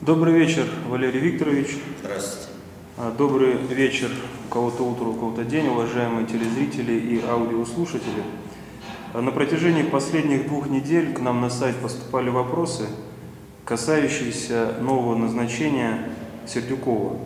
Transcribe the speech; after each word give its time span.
Добрый 0.00 0.32
вечер, 0.32 0.64
Валерий 0.88 1.18
Викторович. 1.18 1.76
Здравствуйте. 2.00 2.52
А, 2.96 3.12
Добрый 3.18 3.56
вечер, 3.56 4.08
у 4.48 4.52
кого-то 4.54 4.84
утро, 4.84 5.06
у 5.06 5.14
кого-то 5.14 5.44
день, 5.44 5.66
уважаемые 5.66 6.24
телезрители 6.24 6.92
и 6.92 7.20
аудиослушатели. 7.26 8.22
А, 9.12 9.20
На 9.20 9.32
протяжении 9.32 9.82
последних 9.82 10.46
двух 10.46 10.68
недель 10.68 11.12
к 11.12 11.18
нам 11.18 11.40
на 11.40 11.50
сайт 11.50 11.74
поступали 11.78 12.30
вопросы, 12.30 12.86
касающиеся 13.64 14.74
нового 14.80 15.16
назначения 15.16 16.12
Сердюкова. 16.46 17.16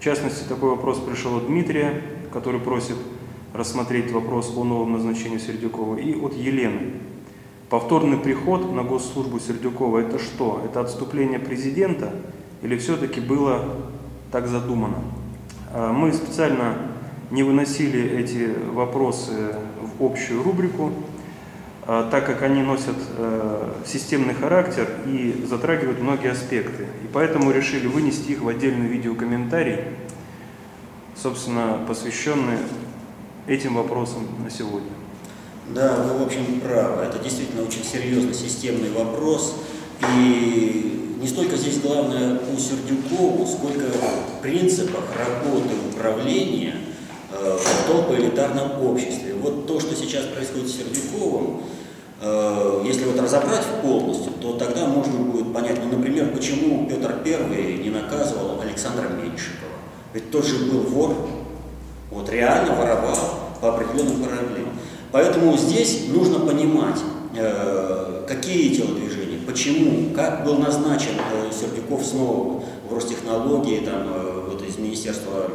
В 0.00 0.02
частности, 0.02 0.48
такой 0.48 0.70
вопрос 0.70 1.00
пришел 1.00 1.36
от 1.36 1.48
Дмитрия, 1.48 2.02
который 2.32 2.58
просит 2.58 2.96
рассмотреть 3.52 4.10
вопрос 4.12 4.50
о 4.56 4.64
новом 4.64 4.92
назначении 4.92 5.36
Сердюкова, 5.36 5.96
и 5.96 6.18
от 6.18 6.32
Елены. 6.32 6.92
Повторный 7.74 8.18
приход 8.18 8.72
на 8.72 8.84
госслужбу 8.84 9.40
Сердюкова– 9.40 9.98
это 10.06 10.20
что? 10.20 10.62
Это 10.64 10.78
отступление 10.80 11.40
президента 11.40 12.12
или 12.62 12.78
все-таки 12.78 13.18
было 13.20 13.64
так 14.30 14.46
задумано? 14.46 14.98
А, 15.72 15.92
Мы 15.92 16.12
специально 16.12 16.76
не 17.32 17.42
выносили 17.42 18.00
эти 18.00 18.54
вопросы 18.70 19.56
в 19.98 20.04
общую 20.04 20.44
рубрику, 20.44 20.92
а, 21.84 22.08
так 22.08 22.26
как 22.26 22.42
они 22.42 22.62
носят 22.62 22.94
э, 23.18 23.72
системный 23.84 24.34
характер 24.34 24.88
и 25.06 25.44
затрагивают 25.44 26.00
многие 26.00 26.30
аспекты. 26.30 26.84
И 27.02 27.08
поэтому 27.12 27.50
решили 27.50 27.88
вынести 27.88 28.30
их 28.30 28.42
в 28.42 28.46
отдельный 28.46 28.86
видеокомментарий, 28.86 29.80
собственно, 31.16 31.80
посвященный 31.88 32.58
этим 33.48 33.74
вопросам 33.74 34.28
на 34.44 34.48
сегодня. 34.48 35.03
Да, 35.70 35.94
вы, 35.96 36.18
в 36.18 36.26
общем, 36.26 36.60
правы. 36.60 37.04
Это 37.04 37.18
действительно 37.18 37.62
очень 37.62 37.84
серьезный 37.84 38.34
системный 38.34 38.90
вопрос. 38.90 39.54
И 40.14 41.16
не 41.20 41.26
столько 41.26 41.56
здесь 41.56 41.80
главное 41.80 42.38
у 42.54 42.58
Сердюкову, 42.58 43.46
сколько 43.46 43.86
в 43.86 44.42
принципах 44.42 45.04
работы 45.16 45.70
управления 45.90 46.74
э, 47.32 47.56
в 47.58 47.86
толпоэлитарном 47.86 48.84
обществе. 48.84 49.34
Вот 49.40 49.66
то, 49.66 49.80
что 49.80 49.96
сейчас 49.96 50.26
происходит 50.26 50.68
с 50.68 50.76
Сердюковым, 50.76 51.62
э, 52.20 52.82
если 52.84 53.04
вот 53.06 53.18
разобрать 53.18 53.64
полностью, 53.80 54.32
то 54.34 54.52
тогда 54.58 54.86
можно 54.86 55.18
будет 55.20 55.50
понять, 55.54 55.78
ну, 55.82 55.96
например, 55.96 56.30
почему 56.34 56.86
Петр 56.86 57.22
I 57.24 57.78
не 57.82 57.88
наказывал 57.88 58.60
Александра 58.60 59.08
Меньшикова. 59.08 59.72
Ведь 60.12 60.30
тот 60.30 60.44
же 60.44 60.66
был 60.66 60.80
вор, 60.80 61.16
вот 62.10 62.28
реально 62.28 62.74
воровал 62.74 63.16
по 63.62 63.74
определенным 63.74 64.22
проблемам. 64.22 64.78
Поэтому 65.14 65.56
здесь 65.56 66.08
нужно 66.08 66.40
понимать, 66.40 66.98
э, 67.36 68.24
какие 68.26 68.74
телодвижения, 68.74 69.38
почему, 69.46 70.12
как 70.12 70.44
был 70.44 70.58
назначен 70.58 71.12
э, 71.12 71.52
Сердюков 71.52 72.04
снова 72.04 72.64
в 72.90 72.92
Ростехнологии, 72.92 73.86
там, 73.86 74.08
э, 74.12 74.48
вот 74.50 74.68
из 74.68 74.76
Министерства 74.76 75.50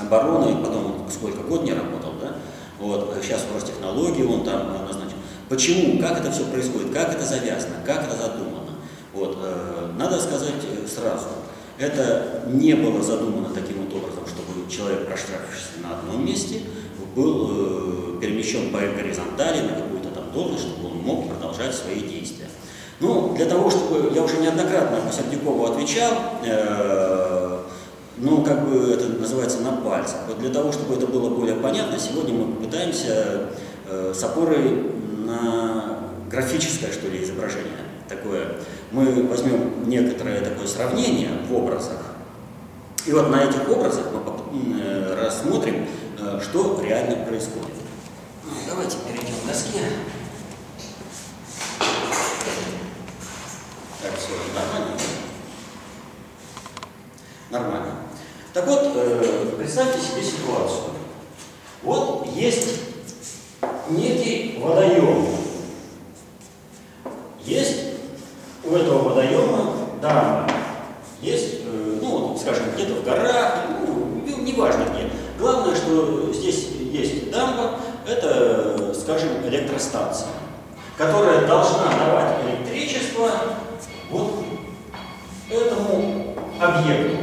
обороны, 0.00 0.64
потом 0.64 1.06
сколько 1.12 1.42
год 1.42 1.64
не 1.64 1.74
работал, 1.74 2.14
да? 2.22 2.36
Вот, 2.80 3.14
сейчас 3.22 3.42
в 3.42 3.54
Ростехнологии 3.54 4.22
он 4.22 4.44
там 4.44 4.86
назначен. 4.86 5.18
Почему, 5.50 6.00
как 6.00 6.20
это 6.20 6.32
все 6.32 6.44
происходит, 6.44 6.94
как 6.94 7.12
это 7.12 7.26
завязано, 7.26 7.74
как 7.84 8.04
это 8.04 8.16
задумано. 8.16 8.78
Вот, 9.12 9.36
надо 9.98 10.18
сказать 10.18 10.54
сразу, 10.86 11.26
это 11.78 12.44
не 12.46 12.72
было 12.74 13.02
задумано 13.02 13.48
таким 13.54 13.82
вот 13.82 13.94
образом, 13.94 14.24
чтобы 14.26 14.70
человек, 14.70 15.06
проштрафившийся 15.06 15.80
на 15.82 15.98
одном 15.98 16.24
месте, 16.24 16.62
был 17.14 17.50
э, 17.50 18.20
перемещен 18.20 18.70
по 18.70 18.78
горизонтали 18.78 19.60
на 19.62 19.74
какую-то 19.74 20.08
там 20.10 20.32
должность, 20.32 20.64
чтобы 20.64 20.88
он 20.88 20.98
мог 20.98 21.28
продолжать 21.28 21.74
свои 21.74 22.00
действия. 22.00 22.46
Ну, 23.00 23.34
для 23.36 23.46
того, 23.46 23.70
чтобы, 23.70 24.12
я 24.14 24.22
уже 24.22 24.38
неоднократно 24.38 24.98
по 25.00 25.12
Сердюкову 25.12 25.66
отвечал, 25.66 26.12
э, 26.44 27.58
ну, 28.18 28.42
как 28.42 28.68
бы 28.68 28.92
это 28.92 29.08
называется 29.08 29.60
на 29.60 29.72
пальцах. 29.72 30.18
Вот 30.26 30.40
для 30.40 30.50
того, 30.50 30.72
чтобы 30.72 30.94
это 30.94 31.06
было 31.06 31.30
более 31.30 31.56
понятно, 31.56 31.98
сегодня 31.98 32.34
мы 32.34 32.52
попытаемся 32.52 33.50
э, 33.86 34.12
с 34.14 34.22
опорой 34.24 34.90
на 35.24 35.98
графическое, 36.30 36.90
что 36.90 37.08
ли, 37.08 37.22
изображение 37.22 37.72
такое. 38.08 38.56
Мы 38.90 39.26
возьмем 39.28 39.88
некоторое 39.88 40.40
такое 40.40 40.66
сравнение 40.66 41.30
в 41.48 41.54
образах, 41.54 41.98
и 43.06 43.12
вот 43.12 43.30
на 43.30 43.44
этих 43.44 43.68
образах 43.70 44.06
мы 44.12 44.80
э, 44.80 45.24
рассмотрим, 45.24 45.86
что 46.42 46.80
реально 46.82 47.24
происходит. 47.26 47.74
Ну, 48.44 48.50
Давайте 48.68 48.98
перейдем 49.06 49.34
к 49.42 49.46
доске. 49.46 49.80
Так, 54.02 54.12
все, 54.16 54.32
нормально? 54.54 54.96
Нормально. 57.50 57.94
Так 58.52 58.66
вот, 58.66 58.92
э, 58.94 59.54
представьте 59.58 60.00
себе 60.00 60.22
ситуацию. 60.22 60.92
Вот 61.82 62.26
есть 62.34 62.80
некий 63.90 64.58
водоем. 64.60 65.26
Есть 67.44 67.80
у 68.64 68.74
этого 68.74 69.08
водоема 69.08 69.74
дамба. 70.02 70.46
Есть, 71.20 71.60
э, 71.64 71.98
ну, 72.02 72.28
вот, 72.28 72.40
скажем, 72.40 72.64
где-то 72.74 72.94
в 72.94 73.04
горах, 73.04 73.64
ну, 73.86 74.22
ну, 74.26 74.42
неважно 74.42 74.84
где. 74.84 75.10
Главное, 75.38 75.74
что 75.74 76.32
здесь 76.32 76.68
есть 76.92 77.30
дамба, 77.30 77.76
это, 78.06 78.90
э, 78.90 78.94
скажем, 78.94 79.28
электростанция, 79.46 80.28
которая 80.96 81.46
должна 81.46 81.84
давать 81.84 82.36
электричество 82.44 83.30
вот 84.10 84.44
этому 85.50 86.34
объекту, 86.60 87.16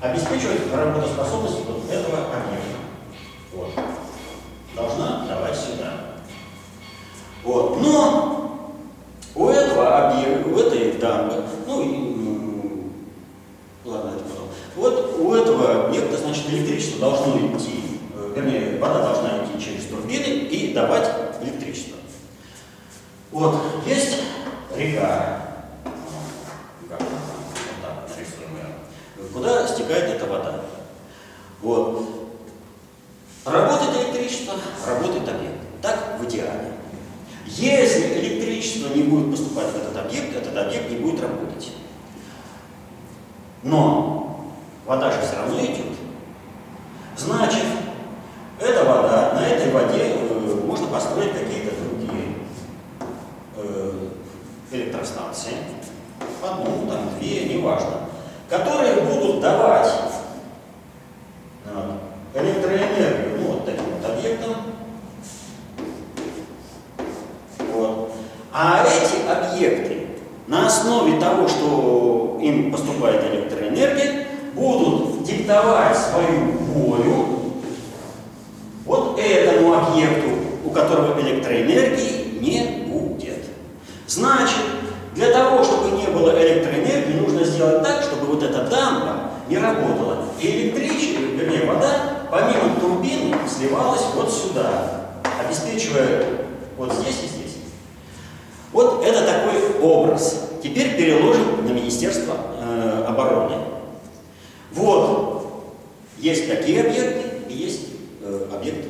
обеспечивать 0.00 0.72
работоспособность 0.72 1.64
вот 1.66 1.90
этого 1.90 2.18
объекта. 2.18 2.74
Вот. 3.54 3.70
Должна 4.76 5.24
давать 5.26 5.56
сюда. 5.56 5.92
Вот. 7.42 7.80
Но 7.80 8.44
у 9.34 9.48
этого 9.48 10.10
объекта, 10.10 10.48
у 10.48 10.58
этой 10.58 10.92
дамбы, 10.92 11.42
ну 11.66 11.82
и 11.82 11.86
м, 11.86 12.92
ладно, 13.84 14.12
это 14.16 14.24
потом. 14.24 14.48
Вот 14.76 15.16
у 15.18 15.34
этого 15.34 15.86
объекта, 15.86 16.18
значит, 16.18 16.48
электричество 16.50 17.00
должно 17.00 17.36
идти, 17.38 18.00
э, 18.14 18.32
вернее, 18.36 18.78
вода 18.80 19.02
должна 19.02 19.44
идти 19.44 19.64
через 19.64 19.86
турбины 19.86 20.24
и 20.24 20.72
давать 20.72 21.08
электричество. 21.42 21.96
Вот, 23.32 23.56
есть 23.86 24.22
река, 24.76 25.40
как 26.88 27.00
она 27.00 27.10
там, 27.10 27.42
вот 27.44 27.82
так 27.82 28.08
нарисуем 28.16 28.56
ее, 28.56 29.28
куда 29.32 29.66
стекает 29.66 30.16
эта 30.16 30.26
вода. 30.26 30.60
Вот. 31.60 32.08
Работает 33.44 33.96
электричество, 33.96 34.54
работает 34.86 35.28
объект. 35.28 35.58
Так 35.82 36.18
в 36.18 36.24
идеале. 36.24 36.72
Если 37.46 38.18
электричество 38.18 38.88
не 38.94 39.02
будет 39.02 39.30
поступать 39.30 39.66
в 39.66 39.76
этот 39.76 39.96
объект, 39.96 40.34
этот 40.34 40.56
объект 40.56 40.90
не 40.90 40.96
будет 40.96 41.20
работать. 41.20 41.72
Но 43.62 44.54
вода 44.86 45.10
же 45.10 45.20
все 45.20 45.36
равно 45.36 45.60
идет. 45.60 45.96
Значит, 47.16 47.64
эта 48.58 48.84
вода, 48.84 49.32
на 49.34 49.46
этой 49.46 49.70
воде 49.72 50.16
э, 50.16 50.60
можно 50.66 50.86
построить 50.86 51.32
какие-то 51.32 51.70
другие 51.82 52.34
э, 53.56 54.08
электростанции, 54.74 55.52
одну, 56.42 56.86
там, 56.90 57.18
две, 57.18 57.44
неважно, 57.44 58.08
которые 58.48 59.00
будут 59.02 59.40
давать 59.40 59.88
э, 61.66 62.40
электроэнергию 62.40 63.40
ну, 63.40 63.46
вот 63.52 63.64
таким 63.64 63.84
вот 63.98 64.10
объектам. 64.10 64.54
Вот. 67.72 68.12
А 68.52 68.84
эти 68.84 69.26
объекты 69.28 70.06
на 70.46 70.66
основе 70.66 71.18
того, 71.18 71.48
что 71.48 72.38
им 72.40 72.70
поступает 72.70 73.24
электроэнергия, 73.32 74.26
будут 74.54 75.24
диктовать 75.24 75.96
свою 75.96 76.52
волю 76.52 77.26
вот 78.84 79.18
этому 79.18 79.74
объекту, 79.74 80.30
у 80.64 80.70
которого 80.70 81.18
электроэнергии 81.20 82.38
не 82.40 82.86
будет. 82.86 83.44
Значит, 84.06 84.60
для 85.14 85.32
того, 85.32 85.64
чтобы 85.64 85.96
не 85.96 86.06
было 86.08 86.30
электроэнергии, 86.30 87.20
нужно 87.20 87.44
сделать 87.44 87.82
так, 87.82 88.02
чтобы 88.02 88.26
вот 88.26 88.42
эта 88.42 88.64
дамба 88.64 89.30
не 89.48 89.58
работала. 89.58 90.24
И 90.40 90.46
электричество, 90.46 91.20
вернее, 91.20 91.66
вода, 91.66 92.26
помимо 92.30 92.78
турбин, 92.80 93.34
сливалась 93.48 94.02
вот 94.14 94.32
сюда, 94.32 95.10
обеспечивая 95.44 96.24
вот 96.76 96.92
здесь 96.92 97.22
и 97.24 97.26
здесь. 97.26 97.56
Вот 98.72 99.04
это 99.04 99.24
такой 99.24 99.80
образ. 99.80 100.50
Теперь 100.62 100.96
переложим 100.96 101.64
на 101.64 101.70
Министерство 101.70 102.34
э, 102.58 103.04
обороны. 103.06 103.56
Вот, 104.72 105.46
есть 106.18 106.48
такие 106.48 106.80
объекты 106.80 107.22
и 107.48 107.54
есть 107.54 107.86
э, 108.22 108.46
объекты. 108.52 108.88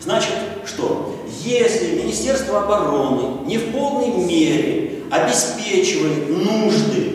Значит, 0.00 0.34
что? 0.66 1.16
Если 1.42 2.02
Министерство 2.02 2.62
обороны 2.62 3.46
не 3.46 3.56
в 3.56 3.72
полной 3.72 4.08
мере 4.08 5.02
обеспечивает 5.10 6.28
нужды 6.28 7.14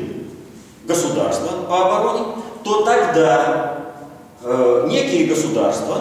государства 0.88 1.66
по 1.68 1.86
обороне, 1.86 2.26
то 2.64 2.84
тогда 2.84 3.94
э, 4.44 4.88
некие 4.90 5.28
государства 5.28 5.98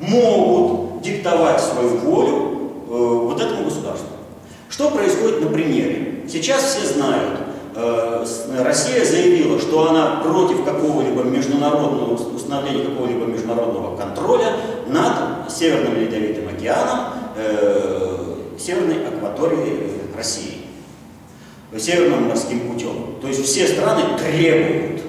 могут 0.00 1.02
диктовать 1.02 1.60
свою 1.60 1.98
волю 1.98 2.72
э, 2.88 3.24
вот 3.26 3.40
этому 3.40 3.64
государству. 3.64 4.08
Что 4.68 4.90
происходит 4.90 5.40
на 5.40 5.50
примере? 5.50 6.24
Сейчас 6.28 6.64
все 6.64 6.94
знают, 6.94 7.38
э, 7.76 8.24
Россия 8.58 9.04
заявила, 9.04 9.60
что 9.60 9.90
она 9.90 10.20
против 10.34 10.64
какого-либо 10.64 11.22
международного 11.22 12.14
установления 12.14 12.84
какого-либо 12.84 13.26
международного 13.26 13.96
контроля 13.96 14.56
над 14.88 15.50
Северным 15.50 15.94
Ледовитым 15.94 16.48
океаном, 16.48 16.98
э, 17.36 18.34
Северной 18.58 19.06
акватории 19.06 19.92
России, 20.16 20.62
Северным 21.78 22.28
морским 22.28 22.68
путем. 22.72 23.14
То 23.20 23.28
есть 23.28 23.44
все 23.44 23.68
страны 23.68 24.02
требуют. 24.18 25.02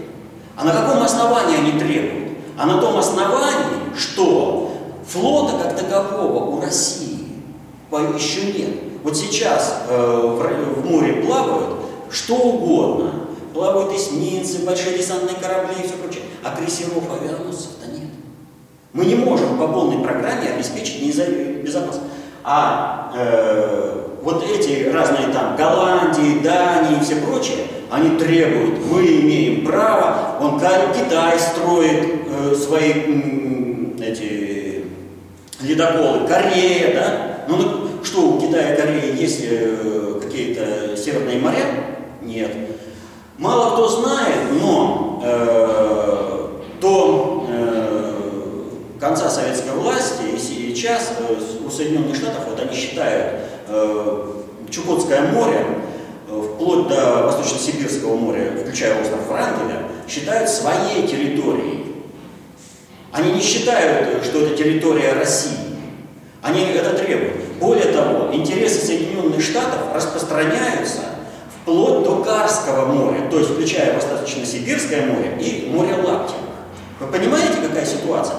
А 0.55 0.63
на 0.63 0.71
каком 0.71 1.01
основании 1.01 1.57
они 1.57 1.79
требуют? 1.79 2.37
А 2.57 2.67
на 2.67 2.79
том 2.79 2.97
основании, 2.97 3.95
что 3.97 4.71
флота 5.07 5.57
как 5.57 5.75
такового 5.75 6.55
у 6.55 6.61
России 6.61 7.15
еще 8.15 8.51
нет. 8.51 8.75
Вот 9.03 9.15
сейчас 9.15 9.83
э, 9.87 9.95
в, 9.95 10.81
в 10.81 10.85
море 10.85 11.23
плавают 11.25 11.77
что 12.11 12.35
угодно. 12.35 13.24
Плавают 13.55 13.95
эсминцы, 13.95 14.65
большие 14.65 14.97
десантные 14.97 15.37
корабли 15.41 15.75
и 15.81 15.87
все 15.87 15.95
прочее. 15.95 16.23
А 16.43 16.53
крейсеров, 16.57 17.03
авианосцев-то 17.09 17.87
нет. 17.89 18.09
Мы 18.91 19.05
не 19.05 19.15
можем 19.15 19.57
по 19.57 19.69
полной 19.69 20.03
программе 20.03 20.49
обеспечить 20.49 21.01
безопасность. 21.63 22.01
А 22.43 23.13
э, 23.15 24.07
вот 24.21 24.43
эти 24.43 24.89
разные 24.89 25.29
там 25.29 25.55
Голландии, 25.55 26.39
Дании 26.43 26.99
и 26.99 27.03
все 27.03 27.15
прочее, 27.21 27.67
они 27.89 28.17
требуют, 28.17 28.85
мы 28.91 29.05
имеем 29.05 29.65
право, 29.65 30.37
он 30.41 30.59
Китай 30.59 31.39
строит 31.39 32.27
э, 32.27 32.55
свои 32.55 32.91
э, 32.91 34.03
эти 34.03 34.83
ледоколы, 35.61 36.27
Корея, 36.27 36.93
да? 36.93 37.45
Ну, 37.47 37.55
ну 37.55 38.03
что, 38.03 38.31
у 38.31 38.41
Китая 38.41 38.73
и 38.73 38.77
Кореи 38.81 39.17
есть 39.17 39.39
э, 39.43 40.19
какие-то 40.21 40.97
северные 40.97 41.39
моря? 41.39 41.63
Нет. 42.21 42.51
Мало 43.37 43.73
кто 43.73 43.89
знает, 43.89 44.53
но 44.61 45.21
э, 45.21 46.47
до 46.79 47.45
э, 47.49 48.13
конца 48.97 49.29
советской 49.29 49.71
власти 49.71 50.21
и 50.33 50.39
сейчас 50.39 51.15
э, 51.19 51.65
у 51.65 51.69
Соединенных 51.69 52.15
Штатов, 52.15 52.45
вот 52.47 52.57
они 52.61 52.73
считают 52.73 53.41
э, 53.67 54.31
Чукотское 54.69 55.33
море, 55.33 55.65
э, 56.29 56.41
вплоть 56.53 56.87
до 56.87 57.23
Восточно-Сибирского 57.23 58.15
моря, 58.15 58.53
включая 58.61 59.01
остров 59.01 59.27
Врангеля, 59.27 59.83
считают 60.07 60.49
своей 60.49 61.05
территорией. 61.05 61.93
Они 63.11 63.33
не 63.33 63.41
считают, 63.41 64.23
что 64.23 64.45
это 64.45 64.55
территория 64.55 65.11
России. 65.11 65.57
Они 66.41 66.61
это 66.61 66.91
требуют. 66.97 67.35
Более 67.59 67.91
того, 67.91 68.33
интересы 68.33 68.85
Соединенных 68.85 69.41
Штатов 69.41 69.93
распространяются 69.93 71.14
вплоть 71.65 72.03
до 72.03 72.23
Карского 72.23 72.85
моря, 72.85 73.27
то 73.31 73.39
есть 73.39 73.49
включая 73.49 73.95
Восточно-Сибирское 73.95 75.07
море 75.07 75.35
и 75.41 75.67
море 75.71 75.95
Лаптевых. 75.95 76.43
Вы 76.99 77.07
понимаете, 77.07 77.53
какая 77.67 77.85
ситуация? 77.85 78.35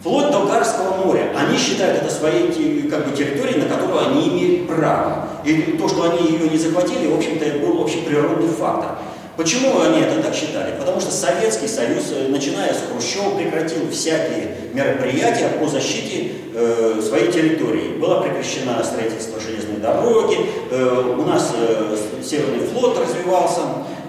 Вплоть 0.00 0.30
до 0.30 0.46
Карского 0.46 1.02
моря. 1.02 1.32
Они 1.34 1.56
считают 1.56 2.02
это 2.02 2.12
своей 2.12 2.88
как 2.90 3.08
бы, 3.08 3.16
территорией, 3.16 3.58
на 3.58 3.74
которую 3.74 4.06
они 4.06 4.28
имеют 4.28 4.68
право. 4.68 5.28
И 5.44 5.78
то, 5.80 5.88
что 5.88 6.10
они 6.10 6.28
ее 6.28 6.50
не 6.50 6.58
захватили, 6.58 7.08
в 7.08 7.16
общем-то, 7.16 7.44
был 7.58 7.82
общеприродный 7.82 8.48
фактор. 8.48 8.98
Почему 9.36 9.80
они 9.80 10.00
это 10.00 10.22
так 10.22 10.34
считали? 10.34 10.74
Потому 10.78 10.98
что 10.98 11.10
Советский 11.10 11.68
Союз, 11.68 12.04
э, 12.10 12.28
начиная 12.28 12.72
с 12.72 12.78
Хрущева, 12.90 13.36
прекратил 13.36 13.90
всякие 13.90 14.56
мероприятия 14.72 15.48
по 15.60 15.68
защите 15.68 16.32
э, 16.54 17.02
своей 17.06 17.30
территории. 17.30 17.98
Было 17.98 18.22
прекращено 18.22 18.82
строительство 18.82 19.38
железной 19.38 19.76
дороги, 19.76 20.38
э, 20.70 21.14
у 21.18 21.22
нас 21.24 21.52
э, 21.54 21.96
Северный 22.24 22.66
флот 22.66 22.98
развивался, 22.98 23.60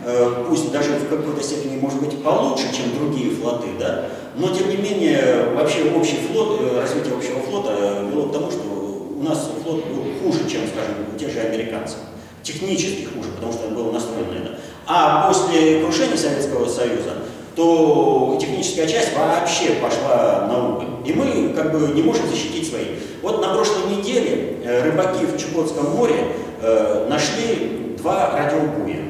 э, 0.05 0.45
пусть 0.47 0.71
даже 0.71 0.91
в 0.93 1.09
какой-то 1.09 1.43
степени, 1.43 1.77
может 1.77 1.99
быть, 1.99 2.23
получше, 2.23 2.65
чем 2.73 2.97
другие 2.97 3.31
флоты, 3.31 3.67
да, 3.77 4.05
но 4.37 4.47
тем 4.55 4.69
не 4.69 4.77
менее, 4.77 5.49
вообще 5.55 5.91
общий 5.95 6.19
флот, 6.31 6.61
э, 6.61 6.81
развитие 6.81 7.13
общего 7.15 7.39
флота 7.41 8.07
вело 8.09 8.29
к 8.29 8.31
тому, 8.31 8.49
что 8.49 8.63
у 8.63 9.23
нас 9.23 9.49
флот 9.61 9.85
был 9.87 10.03
хуже, 10.21 10.49
чем, 10.49 10.61
скажем, 10.67 10.95
у 11.13 11.19
тех 11.19 11.31
же 11.31 11.39
американцев. 11.41 11.97
Технически 12.43 13.05
хуже, 13.13 13.29
потому 13.35 13.51
что 13.51 13.67
он 13.67 13.75
был 13.75 13.91
настроен 13.91 14.29
на 14.29 14.37
это. 14.37 14.56
А 14.89 15.27
после 15.27 15.81
крушения 15.81 16.15
Советского 16.15 16.67
Союза, 16.67 17.15
то 17.57 18.37
техническая 18.39 18.87
часть 18.87 19.09
вообще 19.17 19.71
пошла 19.81 20.47
на 20.47 20.69
убыль. 20.69 20.87
И 21.05 21.11
мы 21.11 21.49
как 21.53 21.73
бы 21.73 21.93
не 21.93 22.03
можем 22.03 22.27
защитить 22.29 22.69
свои. 22.69 22.85
Вот 23.21 23.41
на 23.41 23.53
прошлой 23.53 23.97
неделе 23.97 24.59
э, 24.63 24.83
рыбаки 24.83 25.25
в 25.25 25.37
Чукотском 25.37 25.89
море 25.89 26.27
э, 26.61 27.07
нашли 27.09 27.95
два 27.97 28.31
радиобуя. 28.37 29.01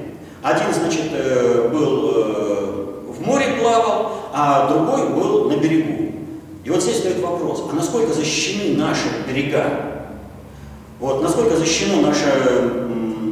Один, 0.41 0.73
значит, 0.73 1.11
э, 1.11 1.69
был 1.71 3.03
в 3.09 3.21
море 3.21 3.45
плавал, 3.61 4.13
а 4.33 4.69
другой 4.69 5.09
был 5.09 5.49
на 5.49 5.57
берегу. 5.57 6.11
И 6.63 6.69
вот 6.69 6.81
здесь 6.81 6.97
стоит 6.97 7.19
вопрос, 7.19 7.63
а 7.71 7.75
насколько 7.75 8.13
защищены 8.13 8.77
наши 8.77 9.07
берега? 9.27 9.63
Вот, 10.99 11.21
насколько 11.21 11.55
защищено 11.55 12.01
наше 12.01 12.73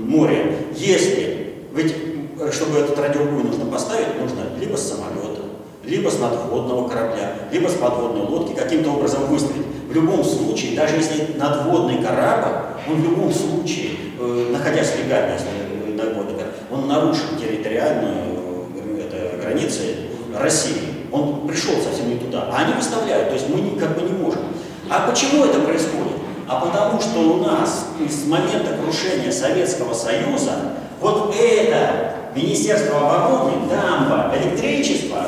море, 0.07 0.57
если, 0.75 1.55
ведь 1.73 2.14
чтобы 2.51 2.79
этот 2.79 2.99
радиобуй 2.99 3.43
нужно 3.43 3.65
поставить, 3.65 4.19
нужно 4.19 4.41
либо 4.59 4.75
с 4.75 4.89
самолета, 4.89 5.41
либо 5.83 6.09
с 6.09 6.19
надводного 6.19 6.87
корабля, 6.87 7.35
либо 7.51 7.67
с 7.67 7.73
подводной 7.73 8.23
лодки, 8.23 8.53
каким-то 8.53 8.91
образом 8.91 9.25
выстрелить. 9.27 9.65
В 9.89 9.93
любом 9.93 10.23
случае, 10.23 10.75
даже 10.75 10.95
если 10.95 11.37
надводный 11.37 12.03
корабль, 12.03 12.75
он 12.87 13.01
в 13.01 13.03
любом 13.03 13.31
случае, 13.31 13.91
э, 14.19 14.49
находясь 14.51 14.93
легально, 14.97 15.33
если 15.33 15.47
э, 15.47 15.93
надводный 15.95 16.33
корабль, 16.33 16.55
он 16.71 16.87
нарушил 16.87 17.37
территориальную 17.39 18.67
э, 18.75 19.07
это, 19.07 19.41
границы 19.41 19.95
России. 20.37 20.95
Он 21.11 21.47
пришел 21.47 21.75
совсем 21.81 22.09
не 22.09 22.17
туда. 22.17 22.49
А 22.51 22.65
они 22.65 22.73
выставляют, 22.73 23.29
то 23.29 23.35
есть 23.35 23.47
мы 23.47 23.79
как 23.79 23.97
бы 23.97 24.01
не 24.01 24.13
можем. 24.13 24.41
А 24.89 25.07
почему 25.09 25.45
это 25.45 25.59
происходит? 25.61 26.13
А 26.47 26.59
потому 26.59 26.99
что 26.99 27.19
у 27.19 27.43
нас 27.43 27.87
с 28.07 28.27
момента 28.27 28.77
крушения 28.77 29.31
Советского 29.31 29.93
Союза 29.93 30.73
вот 30.99 31.33
это 31.35 32.14
Министерство 32.35 32.97
обороны, 32.97 33.69
дамба, 33.69 34.33
электричество 34.35 35.25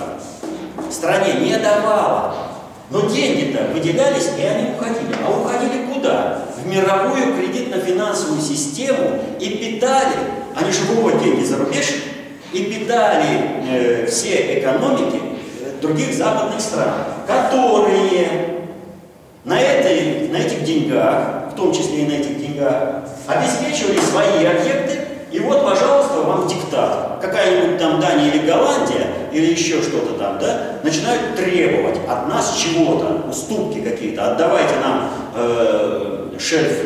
в 0.89 0.91
стране 0.91 1.35
не 1.35 1.57
давало. 1.57 2.35
Но 2.89 3.01
деньги-то 3.01 3.73
выделялись, 3.73 4.29
и 4.37 4.43
они 4.43 4.71
уходили. 4.71 5.15
А 5.25 5.31
уходили 5.31 5.85
куда? 5.93 6.41
В 6.57 6.67
мировую 6.67 7.33
кредитно-финансовую 7.37 8.41
систему 8.41 9.19
и 9.39 9.49
питали, 9.49 10.15
они 10.53 10.71
же 10.71 10.83
выводят 10.83 11.23
деньги 11.23 11.45
за 11.45 11.57
рубеж, 11.57 11.85
и 12.51 12.63
питали 12.63 13.63
э, 13.69 14.05
все 14.07 14.59
экономики 14.59 15.21
э, 15.61 15.81
других 15.81 16.13
западных 16.13 16.59
стран, 16.59 16.93
которые 17.25 18.27
на, 19.45 19.59
этой, 19.59 20.27
на 20.29 20.37
этих 20.37 20.63
деньгах, 20.63 21.51
в 21.51 21.55
том 21.55 21.73
числе 21.73 22.03
и 22.03 22.05
на 22.05 22.13
этих 22.13 22.37
деньгах, 22.37 23.03
обеспечивали 23.27 23.99
свои 23.99 24.45
объекты 24.45 24.96
и 25.31 25.39
вот, 25.39 25.63
пожалуйста, 25.63 26.21
вам 26.21 26.47
диктат. 26.47 27.19
Какая-нибудь 27.21 27.79
там 27.79 27.99
Дания 27.99 28.31
или 28.31 28.47
Голландия, 28.47 29.07
или 29.31 29.51
еще 29.51 29.81
что-то 29.81 30.13
там, 30.13 30.39
да, 30.39 30.79
начинают 30.83 31.35
требовать 31.35 31.99
от 32.07 32.29
нас 32.29 32.55
чего-то, 32.55 33.27
уступки 33.29 33.81
какие-то. 33.81 34.31
Отдавайте 34.31 34.75
нам 34.81 35.09
э, 35.35 36.29
шельф 36.39 36.85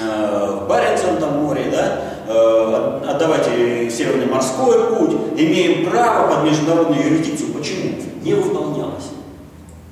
э, 0.00 0.60
в 0.60 0.68
Баренцевом 0.68 1.16
там 1.16 1.42
море, 1.42 1.64
да, 1.72 2.00
э, 2.28 3.00
отдавайте 3.08 3.90
Северный 3.90 4.26
морской 4.26 4.96
путь, 4.96 5.16
имеем 5.36 5.90
право 5.90 6.34
под 6.34 6.44
международную 6.44 7.02
юрисдикцию. 7.02 7.52
Почему? 7.52 7.94
Не 8.22 8.34
выполнялось. 8.34 9.10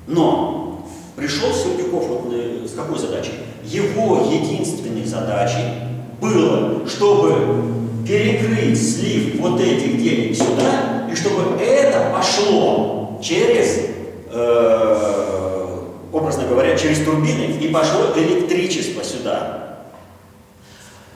Но 0.07 0.87
пришел 1.17 1.51
Сердюков 1.51 2.07
вот, 2.07 2.33
э, 2.33 2.65
с 2.65 2.73
какой 2.73 2.97
задачей? 2.97 3.33
Его 3.65 4.29
единственной 4.31 5.05
задачей 5.05 5.92
было, 6.23 6.87
чтобы 6.87 8.05
перекрыть 8.07 8.81
слив 8.81 9.39
вот 9.39 9.59
этих 9.59 10.01
денег 10.01 10.35
сюда, 10.35 11.07
и 11.11 11.15
чтобы 11.15 11.61
это 11.61 12.11
пошло 12.15 13.19
через, 13.21 13.89
э, 14.31 15.79
образно 16.11 16.43
говоря, 16.47 16.77
через 16.77 17.03
турбины, 17.03 17.57
и 17.59 17.67
пошло 17.67 18.13
электричество 18.15 19.03
сюда. 19.03 19.77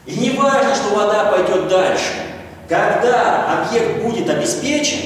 И 0.05 0.19
не 0.19 0.31
важно, 0.31 0.75
что 0.75 0.95
вода 0.95 1.25
пойдет 1.25 1.67
дальше. 1.67 2.13
Когда 2.67 3.63
объект 3.63 4.03
будет 4.03 4.29
обеспечен, 4.29 4.99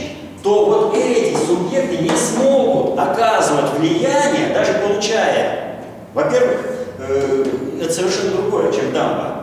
то 0.43 0.65
вот 0.65 0.97
эти 0.97 1.35
субъекты 1.35 1.97
не 1.97 2.15
смогут 2.15 2.97
оказывать 2.97 3.77
влияние, 3.77 4.53
даже 4.53 4.73
получая, 4.73 5.77
во-первых, 6.15 6.65
э, 6.99 7.45
это 7.81 7.93
совершенно 7.93 8.31
другое, 8.31 8.71
чем 8.71 8.91
дамба 8.91 9.40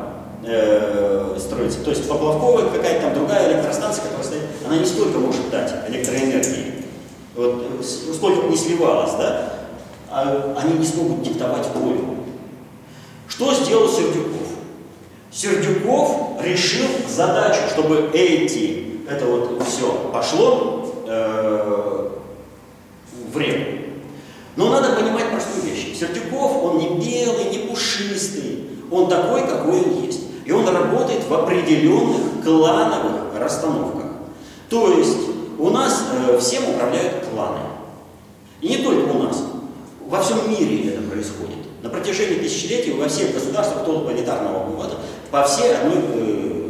э, 0.49 1.37
строится. 1.39 1.81
То 1.81 1.91
есть 1.91 2.09
поплавковая 2.09 2.71
какая-то 2.71 3.03
там 3.03 3.15
другая 3.15 3.53
электростанция, 3.53 4.05
которая 4.05 4.25
стоит 4.25 4.43
она 4.67 4.77
не 4.77 4.85
столько 4.85 5.19
может 5.19 5.51
дать 5.51 5.73
электроэнергии, 5.89 6.85
вот, 7.35 7.65
э, 7.81 7.83
сколько 7.83 8.43
бы 8.43 8.49
не 8.49 8.57
сливалось, 8.57 9.13
да, 9.13 9.53
а 10.11 10.57
они 10.63 10.79
не 10.79 10.85
смогут 10.85 11.23
диктовать 11.23 11.67
волю. 11.75 12.17
Что 13.29 13.55
сделал 13.55 13.89
Сердюков? 13.89 14.49
Сердюков 15.31 16.43
решил 16.43 16.87
задачу, 17.09 17.61
чтобы 17.71 18.11
эти, 18.15 19.03
это 19.09 19.27
вот 19.27 19.63
все 19.67 20.11
пошло 20.13 20.95
э, 21.07 22.09
в 23.33 23.39
реку. 23.39 23.79
Но 24.57 24.71
надо 24.71 24.97
понимать 24.97 25.31
простую 25.31 25.73
вещь. 25.73 25.97
Сердюков, 25.97 26.65
он 26.65 26.79
не 26.79 26.89
белый, 26.89 27.45
не 27.51 27.69
пушистый. 27.69 28.65
Он 28.91 29.09
такой, 29.09 29.43
какой 29.43 29.83
он 29.83 30.05
есть. 30.05 30.23
И 30.49 30.53
он 30.53 30.67
работает 30.67 31.29
в 31.29 31.35
определенных 31.35 32.43
клановых 32.43 33.39
расстановках. 33.39 34.07
То 34.71 34.95
есть 34.95 35.19
у 35.59 35.69
нас 35.69 36.05
э, 36.11 36.39
всем 36.39 36.71
управляют 36.71 37.27
кланы. 37.27 37.61
И 38.63 38.69
не 38.69 38.79
только 38.79 39.11
у 39.11 39.25
нас. 39.25 39.45
Во 40.07 40.23
всем 40.23 40.39
мире 40.49 40.89
это 40.89 41.03
происходит. 41.03 41.59
На 41.83 41.91
протяжении 41.91 42.39
тысячелетий 42.39 42.95
во 42.95 43.09
всех 43.09 43.35
государствах 43.35 43.85
тоталитарного 43.85 44.75
года 44.75 44.95
по 45.31 45.45
всей 45.45 45.77
одной, 45.77 45.99
э, 46.15 46.61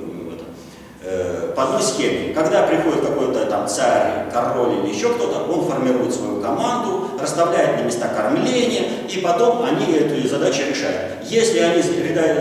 э, 1.04 1.52
по 1.54 1.62
одной 1.62 1.82
схеме. 1.82 2.34
Когда 2.34 2.64
приходит 2.64 3.02
какой-то 3.02 3.46
там 3.46 3.68
царь, 3.68 4.28
король 4.32 4.80
или 4.80 4.92
еще 4.92 5.10
кто-то, 5.10 5.44
он 5.44 5.70
формирует 5.70 6.12
свою 6.12 6.40
команду, 6.40 7.07
расставляет 7.20 7.78
на 7.78 7.84
места 7.84 8.08
кормления, 8.08 8.84
и 9.08 9.18
потом 9.18 9.64
они 9.64 9.94
эту 9.94 10.26
задачу 10.28 10.62
решают. 10.68 11.22
Если 11.24 11.58
они 11.58 11.82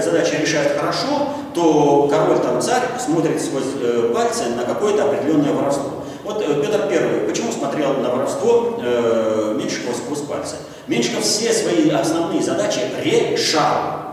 задачи 0.01 0.35
решают 0.39 0.77
хорошо, 0.77 1.29
то 1.53 2.07
король 2.09 2.39
там 2.39 2.61
царь 2.61 2.83
смотрит 2.99 3.41
сквозь 3.41 3.63
э, 3.81 4.11
пальцы 4.13 4.43
на 4.55 4.63
какое-то 4.63 5.05
определенное 5.05 5.53
воровство. 5.53 6.03
Вот 6.23 6.41
э, 6.41 6.61
Петр 6.61 6.87
I, 6.91 7.27
почему 7.27 7.51
смотрел 7.51 7.93
на 7.95 8.09
воровство 8.09 8.79
э, 8.81 9.55
Меньшикова 9.57 9.93
сквозь 9.93 10.19
пальцы? 10.19 10.55
Меньшиков 10.87 11.23
все 11.23 11.51
свои 11.53 11.89
основные 11.89 12.41
задачи 12.41 12.79
решал. 13.03 14.07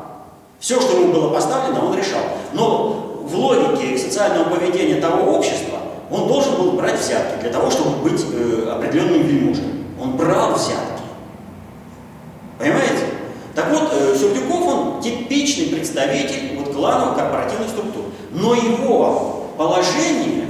Все, 0.60 0.80
что 0.80 0.96
ему 0.96 1.12
было 1.12 1.34
поставлено, 1.34 1.84
он 1.84 1.96
решал. 1.96 2.22
Но 2.52 3.20
в 3.24 3.34
логике 3.34 3.98
социального 3.98 4.54
поведения 4.54 5.00
того 5.00 5.36
общества 5.36 5.78
он 6.10 6.28
должен 6.28 6.54
был 6.56 6.72
брать 6.72 7.00
взятки 7.00 7.40
для 7.40 7.50
того, 7.50 7.70
чтобы 7.70 8.08
быть 8.08 8.24
э, 8.32 8.68
определенным 8.70 9.22
вельможей. 9.22 9.64
Он 10.04 10.16
брал 10.16 10.54
взятки. 10.54 11.02
Понимаете? 12.58 13.06
Так 13.54 13.70
вот, 13.70 13.90
э, 13.92 14.16
Сердюков, 14.18 14.66
он 14.66 15.02
типичный 15.02 15.66
представитель 15.66 16.58
вот 16.58 16.74
клановых 16.74 17.16
корпоративных 17.16 17.68
структур. 17.70 18.04
Но 18.32 18.54
его 18.54 19.52
положение 19.56 20.46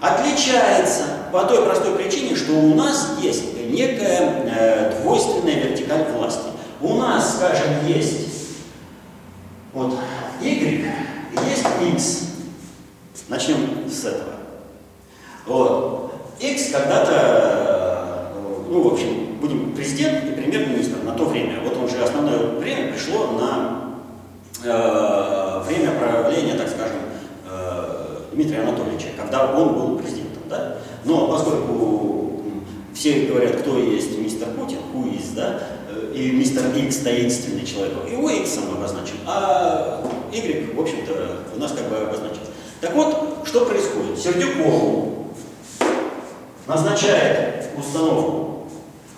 отличается 0.00 1.04
по 1.32 1.44
той 1.44 1.64
простой 1.64 1.96
причине, 1.96 2.36
что 2.36 2.52
у 2.52 2.74
нас 2.74 3.16
есть 3.20 3.56
некая 3.70 4.44
э, 4.46 5.00
двойственная 5.00 5.54
вертикаль 5.54 6.04
власти. 6.12 6.50
У 6.80 6.94
нас, 6.94 7.36
скажем, 7.36 7.86
есть 7.86 8.28
вот 9.72 9.94
Y, 10.40 10.86
есть 11.48 11.66
X. 11.94 12.22
Начнем 13.28 13.88
с 13.88 14.04
этого. 14.04 14.34
Вот. 15.46 16.14
X 16.38 16.70
когда-то, 16.70 17.12
э, 17.14 17.81
ну, 18.72 18.80
в 18.80 18.94
общем, 18.94 19.36
будем 19.38 19.74
президент 19.74 20.24
и 20.24 20.32
премьер-министр 20.32 21.02
на 21.04 21.12
то 21.12 21.26
время. 21.26 21.60
Вот 21.60 21.76
он 21.76 21.90
же 21.90 22.02
основное 22.02 22.38
время 22.38 22.90
пришло 22.90 23.32
на 23.32 23.98
э, 24.64 25.62
время 25.66 25.90
правления, 25.98 26.54
так 26.54 26.70
скажем, 26.70 26.96
э, 27.46 28.20
Дмитрия 28.32 28.62
Анатольевича, 28.62 29.08
когда 29.14 29.52
он 29.54 29.74
был 29.74 29.98
президентом. 29.98 30.42
Да? 30.48 30.78
Но 31.04 31.28
поскольку 31.28 32.40
все 32.94 33.26
говорят, 33.26 33.56
кто 33.56 33.76
есть 33.76 34.18
мистер 34.18 34.48
Путин, 34.48 34.78
who 34.94 35.14
is, 35.18 35.34
да, 35.36 35.60
э, 35.90 36.14
и 36.14 36.30
мистер 36.30 36.62
X 36.74 36.96
таинственный 37.00 37.66
человек, 37.66 38.10
его 38.10 38.30
X 38.30 38.54
сам 38.54 38.72
обозначен, 38.74 39.16
а 39.26 40.02
Y, 40.32 40.74
в 40.74 40.80
общем-то, 40.80 41.40
у 41.54 41.60
нас 41.60 41.72
как 41.72 41.90
бы 41.90 41.96
обозначен. 41.96 42.40
Так 42.80 42.94
вот, 42.94 43.42
что 43.44 43.66
происходит? 43.66 44.18
Сердюков 44.18 45.10
назначает 46.66 47.68
установку. 47.76 48.51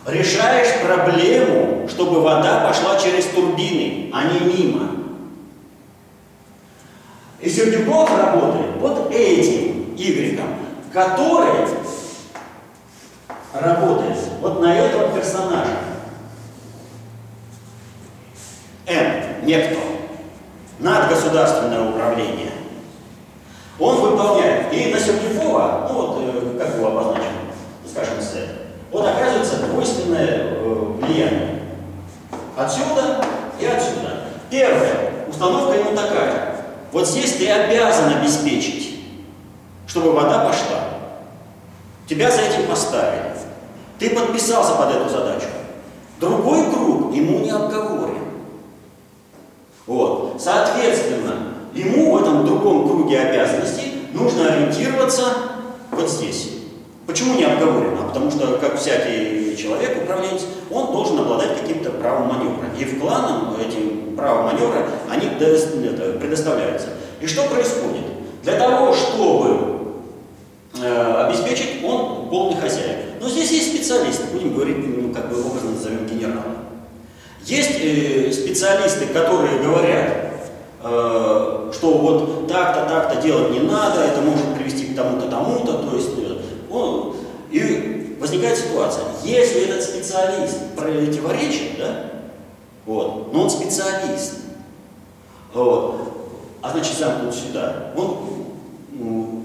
Решаешь 0.06 0.82
проблему, 0.82 1.88
чтобы 1.88 2.20
вода 2.20 2.60
пошла 2.66 2.98
через 2.98 3.24
турбины, 3.26 4.10
а 4.12 4.24
не 4.24 4.40
мимо. 4.40 4.90
И 7.40 7.48
Сердюков 7.48 8.10
работает 8.10 8.76
вот 8.80 9.10
этим 9.10 9.94
Y, 9.96 10.40
который 10.92 11.68
работает 13.54 14.18
вот 14.40 14.60
на 14.60 14.76
этого 14.76 15.16
персонажа. 15.16 15.78
М, 18.86 19.46
некто, 19.46 19.80
надгосударственное 20.80 21.88
управление. 21.88 22.52
Он 23.78 24.00
выполняет. 24.02 24.70
И 24.70 24.92
на 24.92 25.00
Сердюкова, 25.00 25.88
ну 25.90 25.94
вот, 25.94 26.18
э, 26.20 26.58
как 26.58 26.76
его 26.76 26.88
обозначено, 26.88 27.40
скажем, 27.86 28.20
с 28.20 28.63
вот 28.94 29.04
оказывается 29.08 29.56
двойственное 29.56 30.28
э, 30.28 30.84
влияние. 31.00 31.62
Отсюда 32.56 33.24
и 33.58 33.66
отсюда. 33.66 34.20
Первое. 34.48 35.26
Установка 35.28 35.76
ему 35.76 35.96
такая. 35.96 36.64
Вот 36.92 37.08
здесь 37.08 37.32
ты 37.32 37.50
обязан 37.50 38.14
обеспечить, 38.14 39.00
чтобы 39.88 40.12
вода 40.12 40.44
пошла. 40.44 40.90
Тебя 42.08 42.30
за 42.30 42.42
этим 42.42 42.68
поставили. 42.68 43.32
Ты 43.98 44.10
подписался 44.10 44.74
под 44.76 44.94
эту 44.94 45.08
задачу. 45.08 45.46
Другой 46.20 46.70
круг 46.72 47.12
ему 47.12 47.40
не 47.40 47.50
обговорен. 47.50 48.22
Вот. 49.88 50.36
Соответственно, 50.40 51.54
ему 51.74 52.12
в 52.12 52.22
этом 52.22 52.46
другом 52.46 52.88
круге 52.88 53.18
обязанностей 53.18 54.06
нужно 54.12 54.52
ориентироваться 54.52 55.24
вот 55.90 56.08
здесь. 56.08 56.63
Почему 57.06 57.34
не 57.34 57.44
обговорено? 57.44 58.00
А 58.00 58.08
потому 58.08 58.30
что, 58.30 58.58
как 58.58 58.78
всякий 58.78 59.56
человек, 59.56 60.02
управленец, 60.02 60.42
он 60.70 60.92
должен 60.92 61.18
обладать 61.18 61.60
каким-то 61.60 61.90
правом 61.90 62.28
маневра. 62.28 62.66
И 62.78 62.84
в 62.84 63.00
кланам 63.00 63.56
эти 63.60 64.14
права 64.16 64.50
маневра, 64.50 64.86
они 65.10 65.28
предоставляются. 65.38 66.88
И 67.20 67.26
что 67.26 67.44
происходит? 67.44 68.04
Для 68.42 68.58
того, 68.58 68.94
чтобы 68.94 69.78
э, 70.80 71.26
обеспечить, 71.26 71.84
он 71.84 72.28
полный 72.28 72.60
хозяин. 72.60 72.96
Но 73.20 73.28
здесь 73.28 73.50
есть 73.50 73.74
специалисты, 73.74 74.24
будем 74.32 74.54
говорить, 74.54 74.78
ну, 74.78 75.12
как 75.12 75.30
бы 75.30 75.40
образно 75.40 75.70
назовем 75.70 76.06
генерала. 76.06 76.42
Есть 77.44 77.78
э, 77.80 78.32
специалисты, 78.32 79.06
которые 79.06 79.58
говорят, 79.62 80.32
э, 80.82 81.70
что 81.72 81.98
вот 81.98 82.48
так-то, 82.48 82.86
так-то 82.88 83.22
делать 83.22 83.50
не 83.50 83.60
надо, 83.60 84.00
это 84.00 84.20
может 84.20 84.54
привести 84.54 84.86
к 84.86 84.96
тому-то, 84.96 85.28
тому-то, 85.28 85.72
то 85.88 85.96
есть 85.96 86.10
он, 86.74 87.16
и 87.50 88.16
возникает 88.20 88.58
ситуация, 88.58 89.04
если 89.22 89.62
этот 89.62 89.82
специалист 89.82 90.74
противоречит, 90.76 91.78
да, 91.78 92.10
вот, 92.86 93.32
но 93.32 93.42
он 93.42 93.50
специалист, 93.50 94.34
вот, 95.52 96.14
а 96.62 96.70
значит 96.70 96.98
замкнут 96.98 97.34
сюда, 97.34 97.92
он, 97.96 98.18
ну, 98.92 99.42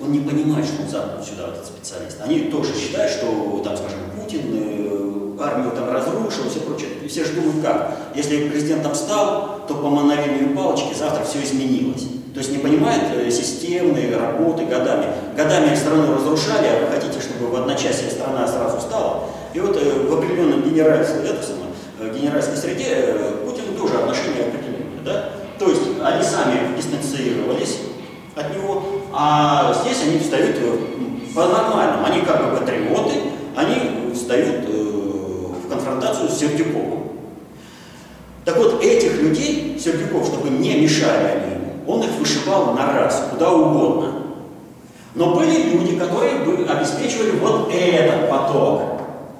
он 0.00 0.12
не 0.12 0.20
понимает, 0.20 0.66
что 0.66 0.82
он 0.82 0.88
замкнут 0.88 1.24
сюда, 1.26 1.48
этот 1.48 1.66
специалист. 1.66 2.18
Они 2.22 2.40
тоже 2.44 2.74
считают, 2.74 3.12
что, 3.12 3.60
там, 3.62 3.76
скажем, 3.76 3.98
Путин 4.18 4.40
э, 4.52 5.42
армию 5.42 5.72
там 5.72 5.90
разрушил 5.90 6.48
все 6.48 6.60
прочее. 6.60 6.88
И 7.04 7.08
все 7.08 7.24
же 7.24 7.34
думают 7.34 7.62
как? 7.62 7.98
Если 8.14 8.48
президентом 8.48 8.94
стал, 8.94 9.66
то 9.68 9.74
по 9.74 9.88
мановению 9.88 10.56
палочки 10.56 10.94
завтра 10.94 11.24
все 11.24 11.42
изменилось. 11.42 12.06
То 12.32 12.38
есть 12.38 12.52
не 12.52 12.58
понимает 12.58 13.02
э, 13.12 13.30
системные 13.30 14.16
работы 14.16 14.64
годами. 14.64 15.06
Годами 15.36 15.74
страну 15.74 16.14
разрушали, 16.14 16.68
а 16.68 16.84
вы 16.84 16.94
хотите, 16.94 17.20
чтобы 17.20 17.50
в 17.50 17.56
одночасье 17.56 18.08
страна 18.08 18.46
сразу 18.46 18.80
стала. 18.80 19.24
И 19.52 19.58
вот 19.58 19.76
э, 19.76 20.06
в 20.06 20.12
определенном 20.16 20.62
генеральской, 20.62 21.24
это 21.24 21.42
самое, 21.42 21.70
э, 21.98 22.16
генеральской 22.16 22.56
среде 22.56 23.16
Путин 23.44 23.74
тоже 23.76 23.94
отношения 23.94 24.42
определенные. 24.42 25.02
Да? 25.04 25.30
То 25.58 25.70
есть 25.70 25.82
они 26.00 26.22
сами 26.22 26.76
дистанцировались 26.76 27.78
от 28.36 28.56
него, 28.56 28.84
а 29.12 29.74
здесь 29.82 29.98
они 30.06 30.20
встают 30.20 30.56
по-нормальному. 31.34 32.06
Они 32.06 32.20
как 32.22 32.44
бы 32.44 32.56
патриоты, 32.56 33.14
они 33.56 34.14
встают 34.14 34.68
в 34.68 35.68
конфронтацию 35.68 36.28
с 36.28 36.38
Сердюковым. 36.38 37.10
Так 38.44 38.56
вот, 38.56 38.82
этих 38.82 39.20
людей, 39.20 39.78
Сердюков, 39.78 40.26
чтобы 40.26 40.48
не 40.48 40.80
мешали 40.80 41.26
они 41.26 41.59
он 41.90 42.02
их 42.04 42.10
вышибал 42.18 42.72
на 42.74 42.92
раз, 42.92 43.26
куда 43.30 43.50
угодно. 43.50 44.12
Но 45.14 45.34
были 45.34 45.74
люди, 45.74 45.98
которые 45.98 46.36
бы 46.36 46.64
обеспечивали 46.64 47.32
вот 47.32 47.68
этот 47.72 48.30
поток 48.30 48.82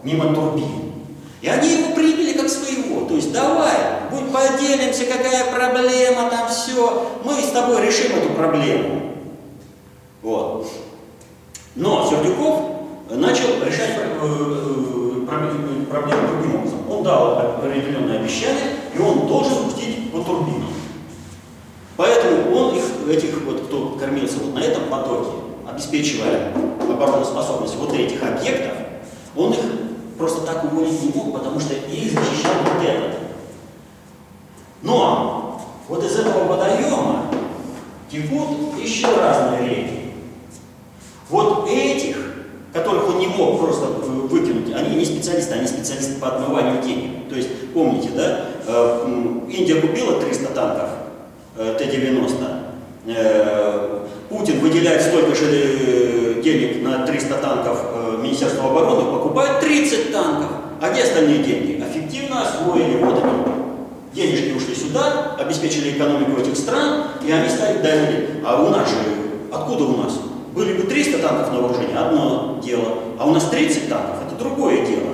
мимо 0.02 0.34
турбин. 0.34 0.92
И 1.40 1.48
они 1.48 1.68
его 1.68 1.94
приняли 1.94 2.32
как 2.32 2.48
своего. 2.48 3.06
То 3.06 3.14
есть 3.14 3.32
давай, 3.32 3.76
будь 4.10 4.32
поделимся, 4.32 5.04
какая 5.04 5.52
проблема, 5.54 6.28
там 6.28 6.48
все. 6.48 7.06
Мы 7.24 7.34
с 7.34 7.50
тобой 7.52 7.86
решим 7.86 8.16
эту 8.16 8.30
проблему. 8.30 9.12
Вот. 10.22 10.66
Но 11.76 12.06
Сердюков 12.10 12.62
начал 13.10 13.64
решать 13.64 13.96
э, 13.96 14.18
э, 14.22 15.86
проблему 15.88 16.28
другим 16.28 16.56
образом. 16.56 16.90
Он 16.90 17.02
дал 17.04 17.38
определенное 17.38 18.18
обещание, 18.18 18.76
и 18.94 18.98
он 18.98 19.28
должен 19.28 19.64
пустить 19.64 20.10
по 20.10 20.18
турбину. 20.18 20.66
Поэтому 22.00 22.56
он 22.56 22.76
их, 22.76 22.84
этих 23.10 23.42
вот, 23.42 23.60
кто 23.66 23.90
кормился 24.00 24.38
вот 24.42 24.54
на 24.54 24.60
этом 24.60 24.84
потоке, 24.84 25.32
обеспечивая 25.70 26.50
обороноспособность 26.80 27.76
вот 27.76 27.92
этих 27.92 28.22
объектов, 28.22 28.72
он 29.36 29.52
их 29.52 29.58
просто 30.16 30.46
так 30.46 30.64
уволить 30.64 31.02
не 31.02 31.12
мог, 31.14 31.34
потому 31.34 31.60
что 31.60 31.74
их 31.74 32.12
защищал 32.12 32.52
вот 32.64 32.82
этот. 32.82 33.18
Но 34.80 35.62
вот 35.88 36.02
из 36.02 36.16
этого 36.16 36.44
водоема 36.44 37.26
текут 38.10 38.82
еще 38.82 39.08
разные 39.08 39.68
реки. 39.68 40.12
Вот 41.28 41.68
этих, 41.68 42.16
которых 42.72 43.08
он 43.08 43.18
не 43.18 43.26
мог 43.26 43.60
просто 43.60 43.84
выкинуть, 43.88 44.74
они 44.74 44.96
не 44.96 45.04
специалисты, 45.04 45.52
они 45.52 45.66
специалисты 45.66 46.18
по 46.18 46.28
отмыванию 46.28 46.82
денег. 46.82 47.28
То 47.28 47.36
есть, 47.36 47.74
помните, 47.74 48.08
да, 48.16 48.46
э, 48.66 49.44
Индия 49.50 49.82
купила 49.82 50.18
300 50.18 50.54
танков 50.54 50.99
Т-90, 51.56 52.44
э, 53.06 53.98
Путин 54.28 54.60
выделяет 54.60 55.02
столько 55.02 55.34
же 55.34 56.40
денег 56.42 56.82
на 56.82 57.06
300 57.06 57.34
танков 57.34 57.78
Министерства 58.22 58.70
обороны, 58.70 59.10
покупает 59.10 59.60
30 59.60 60.12
танков. 60.12 60.48
А 60.80 60.90
где 60.90 61.02
остальные 61.02 61.42
деньги? 61.42 61.82
Эффективно 61.82 62.42
освоили 62.42 62.96
вот 63.02 63.22
они. 63.22 63.60
Денежки 64.14 64.56
ушли 64.56 64.74
сюда, 64.74 65.36
обеспечили 65.38 65.92
экономику 65.92 66.40
этих 66.40 66.56
стран, 66.56 67.04
и 67.24 67.30
они 67.30 67.48
стали 67.48 67.78
давили. 67.78 68.40
А 68.44 68.62
у 68.62 68.70
нас 68.70 68.88
же, 68.88 68.96
откуда 69.52 69.84
у 69.84 69.96
нас? 69.98 70.18
Были 70.54 70.74
бы 70.74 70.82
300 70.84 71.18
танков 71.18 71.52
на 71.52 71.60
вооружении, 71.60 71.96
одно 71.96 72.60
дело. 72.64 72.98
А 73.18 73.26
у 73.26 73.32
нас 73.32 73.44
30 73.48 73.88
танков, 73.88 74.16
это 74.26 74.36
другое 74.36 74.84
дело. 74.84 75.10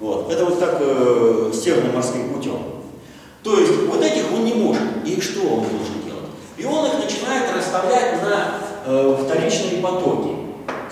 Вот. 0.00 0.30
Это 0.30 0.44
вот 0.44 0.58
как 0.58 0.78
э, 0.80 1.52
северно-морским 1.54 2.34
путем. 2.34 2.58
То 3.46 3.60
есть 3.60 3.86
вот 3.86 4.02
этих 4.02 4.24
он 4.32 4.44
не 4.44 4.54
может. 4.54 4.82
И 5.04 5.20
что 5.20 5.42
он 5.42 5.60
должен 5.60 6.02
делать? 6.04 6.26
И 6.56 6.64
он 6.64 6.84
их 6.86 6.94
начинает 6.94 7.56
расставлять 7.56 8.20
на 8.20 8.58
э, 8.84 9.16
вторичные 9.24 9.80
потоки. 9.80 10.30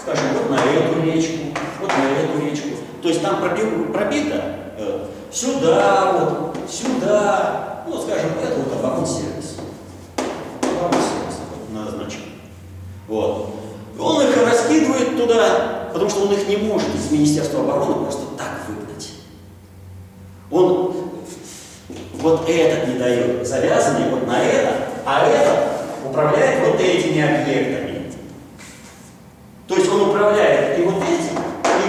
Скажем, 0.01 0.27
вот 0.35 0.51
на 0.51 0.61
эту 0.63 1.03
речку, 1.03 1.47
вот 1.81 1.91
на 1.91 2.23
эту 2.23 2.47
речку. 2.47 2.69
То 3.03 3.09
есть 3.09 3.23
там 3.23 3.41
пробито 3.41 4.45
э, 4.79 5.07
сюда, 5.33 6.13
вот, 6.13 6.57
сюда, 6.71 7.83
ну, 7.89 8.01
скажем, 8.01 8.31
это 8.41 8.61
вот 8.61 8.73
оборонсервис. 8.79 9.57
Оборонсервис 10.63 11.41
вот, 11.51 11.75
назначен. 11.75 12.21
Вот. 13.09 13.49
Он 13.99 14.23
их 14.23 14.37
раскидывает 14.47 15.17
туда, 15.17 15.89
потому 15.93 16.09
что 16.09 16.27
он 16.27 16.35
их 16.35 16.47
не 16.47 16.59
может 16.59 16.95
из 16.95 17.11
Министерства 17.11 17.63
обороны 17.63 18.05
просто 18.05 18.23
так 18.39 18.61
выгнать. 18.69 19.11
Он 20.53 21.14
вот 22.25 22.49
этот 22.49 22.89
не 22.89 22.95
дает, 22.95 23.47
завязанный 23.47 24.09
вот 24.09 24.27
на 24.27 24.43
это, 24.43 24.73
а 25.05 25.27
этот 25.29 26.09
управляет 26.09 26.67
вот 26.67 26.81
этими 26.81 27.21
объектами. 27.21 28.11
То 29.69 29.77
есть 29.77 29.93
он 29.93 30.09
управляет 30.09 30.79
и 30.79 30.83
вот 30.83 31.03
этим, 31.03 31.39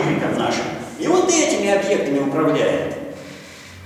Y 0.07 0.37
нашим, 0.37 0.65
и 0.99 1.07
вот 1.07 1.29
этими 1.29 1.69
объектами 1.69 2.19
управляет 2.19 2.95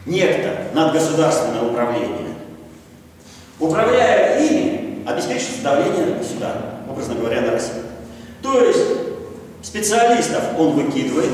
некто 0.07 0.49
надгосударственное 0.73 1.61
управление. 1.61 2.33
Управляя 3.59 4.43
ими, 4.43 5.03
обеспечивается 5.07 5.61
давление 5.61 6.23
сюда, 6.23 6.81
образно 6.89 7.13
говоря, 7.13 7.41
на 7.41 7.51
Россию. 7.51 7.83
То 8.41 8.59
есть 8.59 8.87
специалистов 9.61 10.43
он 10.57 10.71
выкидывает, 10.71 11.29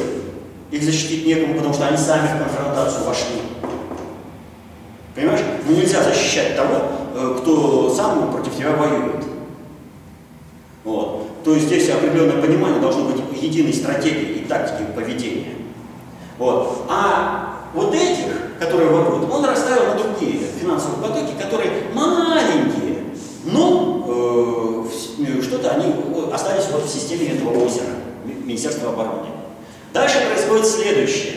их 0.71 0.83
защитить 0.83 1.25
некому, 1.25 1.55
потому 1.55 1.73
что 1.73 1.87
они 1.87 1.95
сами 1.95 2.27
в 2.27 2.37
конфронтацию 2.37 3.05
вошли. 3.05 3.41
Понимаешь? 5.15 5.41
Ну 5.67 5.75
нельзя 5.75 6.03
защищать 6.03 6.55
того, 6.55 6.75
э, 7.15 7.37
кто 7.39 7.93
сам 7.95 8.31
против 8.31 8.55
тебя 8.55 8.71
воюет. 8.71 9.23
Вот. 10.83 11.43
То 11.43 11.53
есть 11.53 11.67
здесь 11.67 11.89
определенное 11.89 12.41
понимание 12.41 12.79
должно 12.79 13.05
быть 13.05 13.21
единой 13.41 13.73
стратегии 13.73 14.39
и 14.39 14.45
тактики 14.45 14.85
поведения. 14.95 15.53
Вот. 16.37 16.85
А 16.89 17.59
вот 17.73 17.93
этих, 17.93 18.57
которые 18.59 18.89
воруют, 18.89 19.31
он 19.31 19.45
расставил 19.45 19.93
на 19.93 19.95
другие 19.95 20.39
финансовые 20.59 21.01
потоки, 21.01 21.33
которые 21.41 21.71
маленькие, 21.93 23.03
но 23.45 24.87
э, 24.87 25.41
что-то 25.41 25.71
они 25.71 25.93
остались 26.31 26.65
вот 26.71 26.83
в 26.83 26.89
системе 26.89 27.27
этого 27.27 27.63
озера, 27.63 27.87
Министерства 28.25 28.89
обороны. 28.89 29.27
Дальше 29.93 30.17
происходит 30.27 30.65
следующее. 30.65 31.35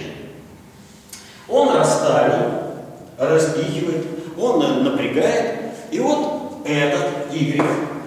Он 1.49 1.75
расставил, 1.75 2.69
распихивает, 3.19 4.07
он 4.39 4.85
напрягает, 4.85 5.73
и 5.91 6.01
вот 6.01 6.63
этот 6.65 7.33
Y 7.33 7.63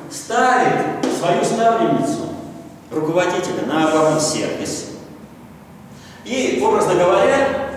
ставит 0.10 1.06
свою 1.18 1.44
ставленницу 1.44 2.30
руководителя 2.92 3.66
на 3.68 3.88
оборонсервис. 3.88 4.88
И, 6.26 6.62
образно 6.64 6.96
говоря, 6.96 7.72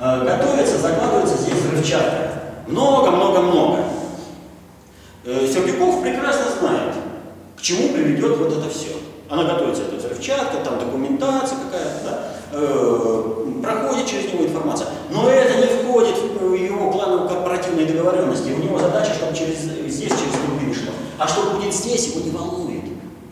э, 0.00 0.24
готовится, 0.24 0.78
закладывается 0.78 1.36
здесь 1.36 1.54
взрывчатка. 1.54 2.42
Много-много-много. 2.66 3.84
Э, 5.24 5.46
Сердюков 5.46 6.02
прекрасно 6.02 6.44
знает, 6.58 6.94
к 7.56 7.62
чему 7.62 7.92
приведет 7.92 8.36
вот 8.36 8.52
это 8.52 8.68
все. 8.68 8.90
Она 9.28 9.44
готовится, 9.44 9.84
эта 9.84 9.96
взрывчатка, 9.96 10.58
там 10.64 10.78
документация 10.78 11.58
какая-то, 11.58 12.04
да, 12.04 12.18
э, 12.52 13.60
проходит 13.62 14.06
через 14.06 14.32
него 14.32 14.44
информация. 14.44 14.88
Но 15.10 15.28
это 15.28 15.56
не 15.58 15.66
входит 15.66 16.16
в 16.40 16.54
его 16.54 16.90
плановую 16.90 17.28
корпоративные 17.28 17.86
договоренности. 17.86 18.50
У 18.52 18.62
него 18.62 18.78
задача, 18.78 19.14
чтобы 19.14 19.34
через, 19.34 19.60
здесь 19.60 20.10
через 20.10 20.32
турбины 20.46 20.74
шло. 20.74 20.92
А 21.18 21.26
что 21.26 21.52
будет 21.52 21.72
здесь, 21.72 22.08
его 22.08 22.24
не 22.24 22.30
волнует. 22.30 22.84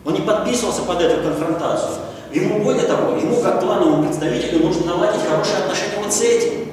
Он 0.05 0.15
не 0.15 0.21
подписывался 0.21 0.83
под 0.83 1.01
эту 1.01 1.23
конфронтацию. 1.23 1.91
Ему, 2.33 2.65
более 2.65 2.85
того, 2.85 3.17
ему 3.17 3.43
как 3.43 3.61
плановому 3.61 4.05
представителю 4.05 4.65
нужно 4.65 4.87
наладить 4.87 5.21
хорошие 5.29 5.59
отношения 5.59 6.03
вот 6.03 6.13
с 6.13 6.23
этим, 6.23 6.69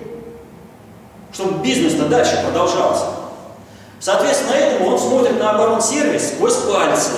чтобы 1.33 1.61
бизнес-то 1.61 2.07
дальше 2.07 2.41
продолжался. 2.45 3.05
Соответственно, 3.99 4.53
этому 4.53 4.91
он 4.91 4.99
смотрит 4.99 5.37
на 5.37 5.51
оборонсервис 5.51 6.29
сквозь 6.29 6.55
пальцы, 6.55 7.11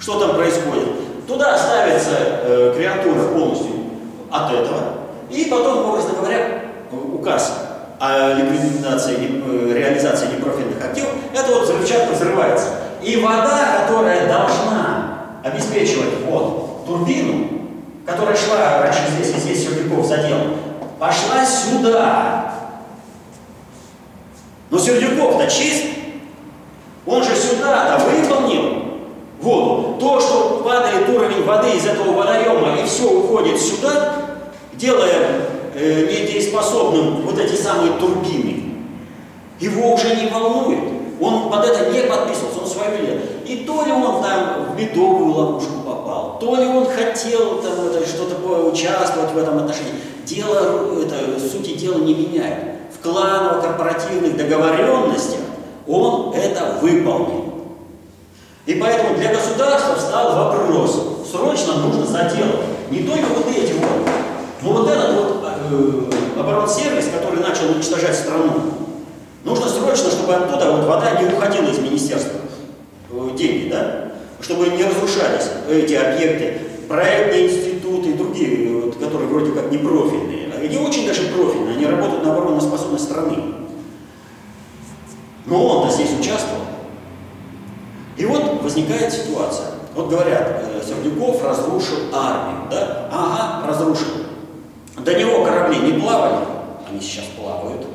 что 0.00 0.18
там 0.18 0.34
происходит. 0.34 0.88
Туда 1.28 1.56
ставится 1.56 2.10
э, 2.18 2.74
креатура 2.76 3.28
полностью 3.28 3.70
от 4.32 4.50
этого, 4.50 4.80
и 5.30 5.44
потом, 5.44 5.90
образно 5.90 6.14
говоря, 6.14 6.62
указ 6.90 7.68
о 8.00 8.34
ликвидации, 8.34 9.16
э, 9.20 9.72
реализации 9.74 10.26
непрофильных 10.36 10.84
активов, 10.84 11.10
это 11.32 11.52
вот 11.52 11.62
взрывчатка 11.62 12.14
взрывается. 12.14 12.66
И 13.02 13.16
вода, 13.16 13.84
которая 13.86 14.26
должна 14.26 15.18
обеспечивать 15.44 16.24
вот 16.26 16.84
турбину, 16.86 17.48
которая 18.04 18.36
шла 18.36 18.82
раньше 18.82 19.02
здесь 19.14 19.34
и 19.36 19.40
здесь 19.40 19.64
Сердюков 19.64 20.06
задел, 20.06 20.38
пошла 20.98 21.44
сюда. 21.44 22.54
Но 24.70 24.78
Сердюков-то 24.78 25.46
чист. 25.48 25.84
Он 27.06 27.22
же 27.22 27.34
сюда-то 27.34 28.04
выполнил 28.04 28.82
воду. 29.40 29.96
То, 29.98 30.20
что 30.20 30.62
падает 30.64 31.08
уровень 31.08 31.44
воды 31.44 31.70
из 31.76 31.84
этого 31.84 32.12
водоема 32.12 32.80
и 32.80 32.86
все 32.86 33.10
уходит 33.10 33.60
сюда, 33.60 34.21
делая 34.82 35.46
э, 35.74 36.06
недееспособным 36.10 37.22
вот 37.22 37.38
эти 37.38 37.54
самые 37.54 37.92
турбины, 37.98 38.74
его 39.60 39.94
уже 39.94 40.16
не 40.16 40.28
волнует. 40.28 40.80
Он 41.20 41.48
под 41.50 41.64
это 41.64 41.90
не 41.90 42.00
подписывался, 42.00 42.60
он 42.62 42.66
свое 42.66 42.98
делал. 42.98 43.20
И 43.46 43.64
то 43.64 43.84
ли 43.84 43.92
он 43.92 44.22
там 44.22 44.72
в 44.72 44.80
медовую 44.80 45.32
ловушку 45.32 45.82
попал, 45.86 46.38
то 46.40 46.56
ли 46.56 46.66
он 46.66 46.86
хотел 46.86 47.62
там 47.62 48.04
что-то 48.04 48.68
участвовать 48.68 49.30
в 49.30 49.38
этом 49.38 49.58
отношении. 49.58 49.92
Дело, 50.26 51.00
это, 51.00 51.38
сути 51.38 51.74
дела 51.74 51.98
не 51.98 52.14
меняет. 52.14 52.58
В 52.98 53.02
кланово-корпоративных 53.02 54.36
договоренностях 54.36 55.40
он 55.86 56.34
это 56.34 56.78
выполнил. 56.80 57.52
И 58.66 58.74
поэтому 58.74 59.16
для 59.16 59.32
государства 59.32 59.94
встал 59.96 60.36
вопрос, 60.36 61.28
срочно 61.30 61.74
нужно 61.74 62.06
заделать 62.06 62.60
не 62.90 63.00
только 63.00 63.26
вот 63.26 63.46
эти 63.48 63.72
вот, 63.72 64.08
но 64.62 64.72
вот 64.72 64.88
этот 64.88 65.14
вот 65.14 65.44
э, 65.70 66.40
оборонсервис, 66.40 67.08
который 67.16 67.40
начал 67.40 67.70
уничтожать 67.70 68.14
страну, 68.14 68.82
Нужно 69.44 69.68
срочно, 69.68 70.10
чтобы 70.10 70.34
оттуда 70.34 70.70
вот 70.70 70.84
вода 70.86 71.20
не 71.20 71.26
уходила 71.26 71.68
из 71.68 71.78
министерства, 71.78 72.40
э, 73.10 73.30
деньги, 73.36 73.70
да, 73.70 74.12
чтобы 74.40 74.68
не 74.68 74.84
разрушались 74.84 75.48
эти 75.68 75.94
объекты, 75.94 76.60
проектные 76.88 77.48
институты 77.48 78.10
и 78.10 78.14
другие, 78.14 78.80
вот, 78.80 78.96
которые 78.96 79.28
вроде 79.28 79.50
как 79.52 79.70
не 79.72 79.78
профильные. 79.78 80.52
Они 80.54 80.78
очень 80.78 81.08
даже 81.08 81.22
профильные, 81.22 81.74
они 81.74 81.86
работают 81.86 82.24
на 82.24 82.32
обороноспособность 82.32 83.04
страны. 83.04 83.36
Но 85.46 85.66
он-то 85.66 85.92
здесь 85.92 86.10
участвовал. 86.20 86.62
И 88.16 88.24
вот 88.24 88.62
возникает 88.62 89.12
ситуация. 89.12 89.70
Вот 89.96 90.08
говорят, 90.08 90.62
э, 90.72 90.82
Сердюков 90.86 91.42
разрушил 91.42 91.96
армию, 92.12 92.68
да? 92.70 93.08
Ага, 93.10 93.66
разрушил. 93.66 94.21
До 95.04 95.14
него 95.14 95.44
корабли 95.44 95.78
не 95.78 96.00
плавали, 96.00 96.46
они 96.88 97.00
сейчас 97.00 97.24
плавают. 97.36 97.86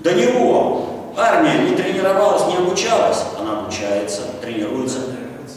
До 0.00 0.14
него 0.14 0.86
армия 1.16 1.68
не 1.68 1.76
тренировалась, 1.76 2.46
не 2.46 2.56
обучалась, 2.56 3.22
она 3.38 3.60
обучается, 3.60 4.22
тренируется. 4.40 4.98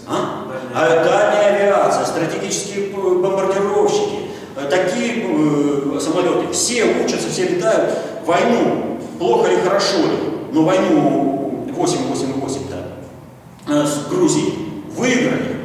А? 0.07 0.45
А 0.73 1.03
дальняя 1.03 1.55
авиация, 1.55 2.05
стратегические 2.05 2.89
бомбардировщики, 2.89 4.29
э, 4.57 4.67
такие 4.69 5.25
э, 5.25 5.99
самолеты, 5.99 6.51
все 6.51 6.85
учатся, 7.03 7.29
все 7.29 7.47
летают. 7.47 7.97
Войну, 8.25 8.97
плохо 9.17 9.51
или 9.51 9.61
хорошо 9.61 9.97
ли, 9.97 10.17
но 10.51 10.63
войну 10.63 11.65
888-то 11.69 13.71
э, 13.71 13.85
с 13.85 14.09
Грузией 14.09 14.53
выиграли, 14.95 15.57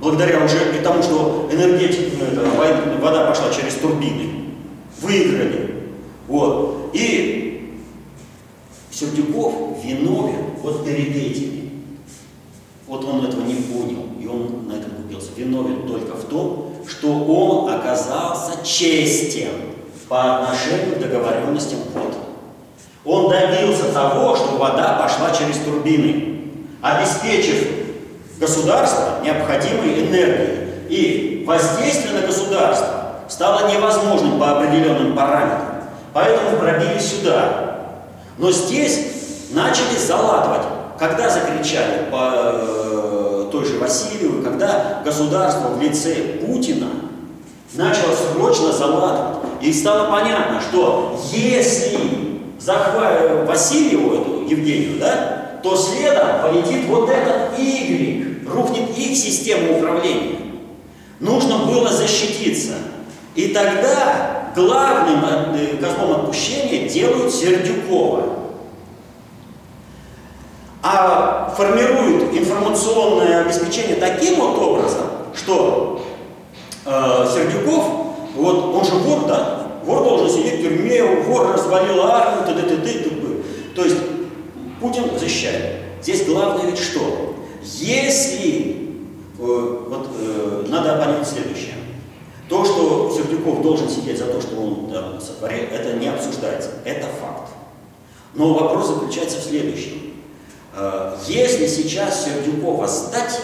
благодаря 0.00 0.44
уже 0.44 0.58
тому, 0.82 1.02
что 1.02 1.48
энергетика, 1.50 2.24
ну, 2.32 2.62
это, 2.62 3.00
вода 3.00 3.26
пошла 3.26 3.52
через 3.52 3.74
турбины. 3.74 4.37
Выиграли. 5.00 5.84
Вот. 6.26 6.90
И 6.92 7.78
Сердюков 8.90 9.82
виновен 9.84 10.46
вот 10.62 10.84
перед 10.84 11.14
этими. 11.14 11.70
Вот 12.86 13.04
он 13.04 13.26
этого 13.26 13.42
не 13.42 13.54
понял, 13.54 14.06
и 14.20 14.26
он 14.26 14.66
на 14.66 14.72
этом 14.72 14.90
купился. 15.02 15.28
Виновен 15.36 15.86
только 15.86 16.16
в 16.16 16.24
том, 16.24 16.72
что 16.88 17.12
он 17.12 17.72
оказался 17.72 18.64
честен 18.64 19.50
по 20.08 20.38
отношению 20.38 20.96
к 20.96 20.98
договоренностям 21.00 21.80
вот. 21.94 22.14
Он 23.04 23.30
добился 23.30 23.92
того, 23.92 24.36
что 24.36 24.56
вода 24.56 24.94
пошла 24.94 25.34
через 25.34 25.58
турбины, 25.58 26.40
обеспечив 26.80 27.68
государства 28.38 29.20
необходимой 29.22 30.06
энергии. 30.06 30.58
И 30.88 31.44
воздействие 31.46 32.14
на 32.14 32.26
государство 32.26 33.07
стало 33.28 33.70
невозможным 33.70 34.38
по 34.38 34.58
определенным 34.58 35.14
параметрам. 35.14 35.84
Поэтому 36.12 36.58
пробили 36.58 36.98
сюда. 36.98 37.76
Но 38.38 38.50
здесь 38.50 39.50
начали 39.50 39.96
залатывать. 39.98 40.66
Когда 40.98 41.30
закричали 41.30 42.10
по 42.10 42.32
э, 42.32 43.48
той 43.52 43.64
же 43.64 43.78
Васильеву, 43.78 44.42
когда 44.42 45.00
государство 45.04 45.68
в 45.68 45.80
лице 45.80 46.40
Путина 46.44 46.88
начало 47.74 48.14
срочно 48.14 48.72
залатывать. 48.72 49.48
И 49.60 49.72
стало 49.72 50.10
понятно, 50.10 50.60
что 50.60 51.20
если 51.32 51.98
захватить 52.58 53.46
Васильеву, 53.46 54.14
эту 54.14 54.48
Евгению, 54.48 54.98
да, 54.98 55.60
то 55.62 55.76
следом 55.76 56.42
полетит 56.42 56.86
вот 56.86 57.08
этот 57.08 57.58
Y, 57.58 58.44
рухнет 58.48 58.96
их 58.96 59.16
система 59.16 59.78
управления. 59.78 60.38
Нужно 61.20 61.58
было 61.58 61.88
защититься. 61.88 62.74
И 63.38 63.54
тогда 63.54 64.50
главным 64.56 65.24
э, 65.54 65.76
козлом 65.76 66.22
отпущения 66.22 66.88
делают 66.88 67.32
Сердюкова. 67.32 68.24
А 70.82 71.54
формируют 71.56 72.36
информационное 72.36 73.42
обеспечение 73.42 73.94
таким 73.94 74.40
вот 74.40 74.58
образом, 74.58 75.06
что 75.36 76.04
э, 76.84 77.26
Сердюков, 77.32 77.84
вот 78.34 78.74
он 78.74 78.84
же 78.84 78.96
вор, 78.96 79.28
да, 79.28 79.68
вор 79.84 80.02
должен 80.02 80.30
сидеть 80.30 80.58
в 80.58 80.62
тюрьме, 80.64 81.04
вор 81.22 81.52
развалил 81.52 82.02
армию, 82.02 82.44
т.д. 82.44 82.62
т.д. 82.62 82.92
т.д. 82.92 83.42
То 83.76 83.84
есть 83.84 83.98
Путин 84.80 85.16
защищает. 85.16 85.76
Здесь 86.02 86.26
главное 86.26 86.66
ведь 86.66 86.78
что? 86.80 87.36
Если, 87.62 88.96
э, 89.38 89.78
вот 89.88 90.08
э, 90.18 90.64
надо 90.66 90.96
понять 90.96 91.28
следующее. 91.28 91.77
То, 92.48 92.64
что 92.64 93.14
Сердюков 93.14 93.62
должен 93.62 93.90
сидеть 93.90 94.18
за 94.18 94.24
то, 94.24 94.40
что 94.40 94.56
он 94.56 94.90
там 94.90 95.20
сотворил, 95.20 95.64
это 95.70 95.94
не 95.94 96.08
обсуждается. 96.08 96.70
Это 96.84 97.06
факт. 97.20 97.50
Но 98.34 98.54
вопрос 98.54 98.88
заключается 98.88 99.38
в 99.38 99.42
следующем. 99.42 100.14
Э, 100.74 101.16
если 101.26 101.66
сейчас 101.66 102.24
Сердюкова 102.24 102.86
сдать, 102.86 103.40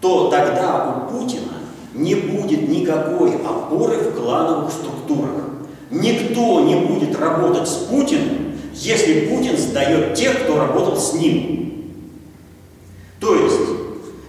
то 0.00 0.28
тогда 0.28 1.06
у 1.08 1.12
Путина 1.12 1.54
не 1.92 2.14
будет 2.14 2.68
никакой 2.68 3.34
опоры 3.36 3.96
в 3.96 4.14
клановых 4.14 4.70
структурах. 4.72 5.44
Никто 5.90 6.60
не 6.60 6.76
будет 6.76 7.18
работать 7.18 7.68
с 7.68 7.74
Путиным, 7.84 8.58
если 8.74 9.28
Путин 9.28 9.56
сдает 9.56 10.14
тех, 10.14 10.44
кто 10.44 10.58
работал 10.58 10.96
с 10.96 11.14
ним. 11.14 11.94
То 13.20 13.34
есть, 13.34 13.56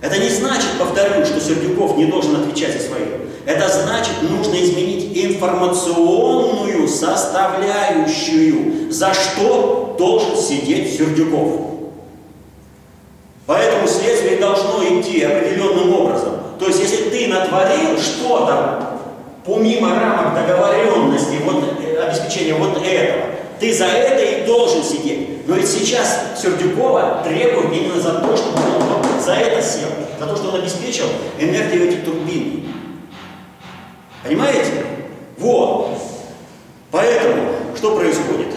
это 0.02 0.17
не 0.19 0.30
значит, 0.30 0.69
повторю, 0.80 1.26
что 1.26 1.39
Сердюков 1.39 1.98
не 1.98 2.06
должен 2.06 2.36
отвечать 2.36 2.74
за 2.74 2.88
своих. 2.88 3.14
Это 3.45 3.69
значит, 3.69 4.23
нужно 4.23 4.55
изменить 4.55 5.15
информационную 5.15 6.88
составляющую, 6.88 8.91
за 8.91 9.13
что 9.13 9.95
должен 9.99 10.36
сидеть 10.36 10.97
Сердюков. 10.97 11.62
Поэтому 13.45 13.88
следствие 13.88 14.38
должно 14.38 14.84
идти 14.84 15.21
определенным 15.21 15.93
образом. 15.93 16.34
То 16.60 16.67
есть, 16.67 16.79
если 16.79 17.10
ты 17.10 17.27
натворил 17.27 17.99
что-то 17.99 18.95
помимо 19.45 19.99
рамок 19.99 20.34
договоренности, 20.34 21.38
вот, 21.43 21.63
э, 21.79 22.01
обеспечения 22.01 22.55
вот 22.55 22.84
этого, 22.84 23.25
ты 23.60 23.73
за 23.73 23.86
это 23.86 24.23
и 24.23 24.47
должен 24.47 24.84
сидеть. 24.84 25.47
Но 25.47 25.55
ведь 25.55 25.67
сейчас 25.67 26.19
Сердюкова 26.41 27.21
требует 27.23 27.71
именно 27.71 28.01
за 28.01 28.15
то, 28.15 28.36
чтобы 28.36 28.58
он 28.58 29.21
за 29.23 29.34
это 29.34 29.62
сел, 29.62 29.89
за 30.19 30.25
то, 30.25 30.36
что 30.36 30.49
он 30.49 30.62
обеспечил 30.62 31.05
энергию 31.39 31.89
этих 31.89 32.03
турбин. 32.03 32.63
Понимаете? 34.25 34.83
Вот. 35.38 35.97
Поэтому, 36.89 37.51
что 37.75 37.95
происходит? 37.95 38.47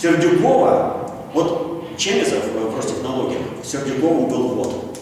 Сердюкова, 0.00 1.10
вот 1.32 1.96
Чемезов 1.96 2.44
в 2.44 2.76
Ростехнологиях, 2.76 3.40
Сердюковым 3.64 4.28
был 4.28 4.48
вот. 4.48 4.98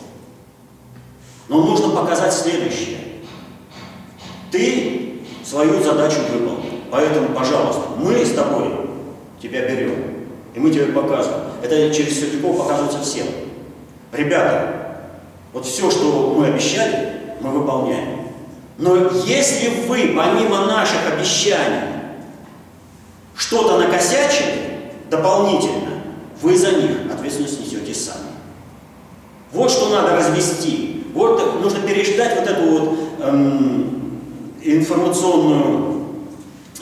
Но 1.49 1.65
нужно 1.65 1.89
показать 1.89 2.33
следующее. 2.33 2.99
Ты 4.53 5.23
свою 5.45 5.83
задачу 5.83 6.19
выполнил. 6.31 6.81
Поэтому, 6.91 7.31
пожалуйста, 7.31 7.83
мы 7.97 8.25
с 8.25 8.33
тобой 8.33 8.73
тебя 9.43 9.69
берем. 9.69 10.27
И 10.55 10.61
мы 10.61 10.71
тебе 10.71 10.87
показываем. 10.87 11.47
Это 11.63 11.93
через 11.93 12.21
Сердюкова 12.21 12.63
показывается 12.63 13.01
всем. 13.01 13.27
Ребята, 14.13 14.99
вот 15.53 15.65
все, 15.67 15.91
что 15.91 16.35
мы 16.37 16.47
обещали, 16.47 17.35
мы 17.41 17.51
выполняем. 17.51 18.20
Но 18.81 18.97
если 19.27 19.87
вы, 19.87 20.15
помимо 20.17 20.65
наших 20.65 21.01
обещаний, 21.13 21.83
что-то 23.37 23.79
накосячили 23.79 24.93
дополнительно, 25.11 26.01
вы 26.41 26.57
за 26.57 26.73
них 26.73 26.91
ответственность 27.13 27.61
несете 27.61 27.95
сами. 27.95 28.31
Вот 29.53 29.71
что 29.71 29.91
надо 29.91 30.17
развести. 30.17 31.05
Вот 31.13 31.61
нужно 31.61 31.81
переждать 31.81 32.41
вот 32.41 32.49
эту 32.49 32.63
вот 32.63 32.99
эм, 33.21 34.21
информационную 34.63 36.07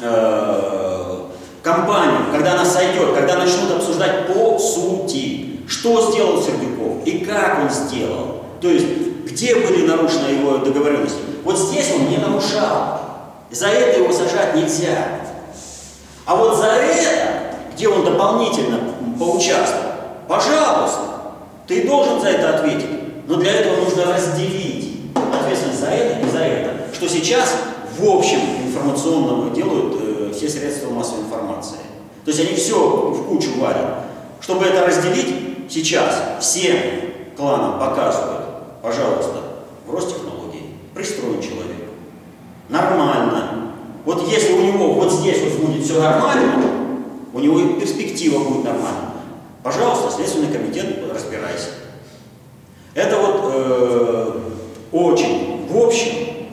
э, 0.00 1.18
компанию, 1.64 2.26
когда 2.30 2.52
она 2.52 2.64
сойдет, 2.64 3.12
когда 3.12 3.38
начнут 3.38 3.72
обсуждать 3.72 4.28
по 4.32 4.56
сути, 4.58 5.62
что 5.66 6.12
сделал 6.12 6.40
Сердюков 6.40 7.04
и 7.06 7.24
как 7.24 7.58
он 7.64 7.70
сделал. 7.70 8.44
То 8.60 8.68
есть, 8.68 8.86
где 9.28 9.54
были 9.54 9.86
нарушены 9.86 10.28
его 10.28 10.58
договоренности. 10.58 11.18
Вот 11.44 11.58
здесь 11.58 11.92
он 11.94 12.08
не 12.08 12.16
нарушал. 12.16 13.00
За 13.50 13.68
это 13.68 14.00
его 14.00 14.12
сажать 14.12 14.54
нельзя. 14.54 15.20
А 16.24 16.36
вот 16.36 16.56
за 16.56 16.66
это, 16.66 17.54
где 17.74 17.88
он 17.88 18.04
дополнительно 18.04 18.80
поучаствовал, 19.18 19.92
пожалуйста, 20.26 21.00
ты 21.66 21.86
должен 21.86 22.20
за 22.20 22.28
это 22.28 22.58
ответить. 22.58 23.26
Но 23.26 23.36
для 23.36 23.52
этого 23.52 23.84
нужно 23.84 24.06
разделить 24.06 25.12
ответственность 25.14 25.80
за 25.80 25.88
это 25.88 26.26
и 26.26 26.30
за 26.30 26.38
это. 26.38 26.94
Что 26.94 27.08
сейчас 27.08 27.54
в 27.98 28.08
общем 28.08 28.40
информационном 28.66 29.52
делают 29.52 29.96
э, 30.00 30.32
все 30.34 30.48
средства 30.48 30.90
массовой 30.90 31.24
информации. 31.24 31.78
То 32.24 32.30
есть 32.30 32.40
они 32.40 32.56
все 32.56 32.78
в 32.78 33.28
кучу 33.28 33.58
варят. 33.58 34.04
Чтобы 34.40 34.64
это 34.64 34.86
разделить, 34.86 35.70
сейчас 35.70 36.22
всем 36.40 36.76
кланам 37.36 37.78
показывают, 37.78 38.37
пожалуйста, 38.82 39.42
в 39.86 39.94
Ростехнологии 39.94 40.74
пристроен 40.94 41.40
человек. 41.40 41.88
Нормально. 42.68 43.72
Вот 44.04 44.26
если 44.28 44.52
у 44.52 44.60
него 44.60 44.94
вот 44.94 45.12
здесь 45.12 45.42
вот 45.42 45.66
будет 45.66 45.84
все 45.84 46.00
нормально, 46.00 46.64
у 47.32 47.38
него 47.38 47.60
и 47.60 47.80
перспектива 47.80 48.42
будет 48.42 48.64
нормальная. 48.64 49.12
Пожалуйста, 49.62 50.10
Следственный 50.10 50.52
комитет, 50.52 50.98
разбирайся. 51.12 51.70
Это 52.94 53.16
вот 53.18 53.52
э, 53.52 54.40
очень 54.92 55.66
в 55.68 55.76
общем, 55.76 56.48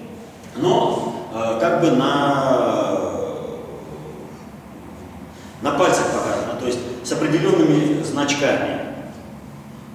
но 0.57 1.27
э, 1.33 1.59
как 1.59 1.81
бы 1.81 1.91
на 1.91 3.15
на 5.61 5.71
пальцах 5.71 6.05
показано, 6.11 6.59
то 6.59 6.67
есть 6.67 6.79
с 7.03 7.11
определенными 7.11 8.03
значками. 8.03 8.74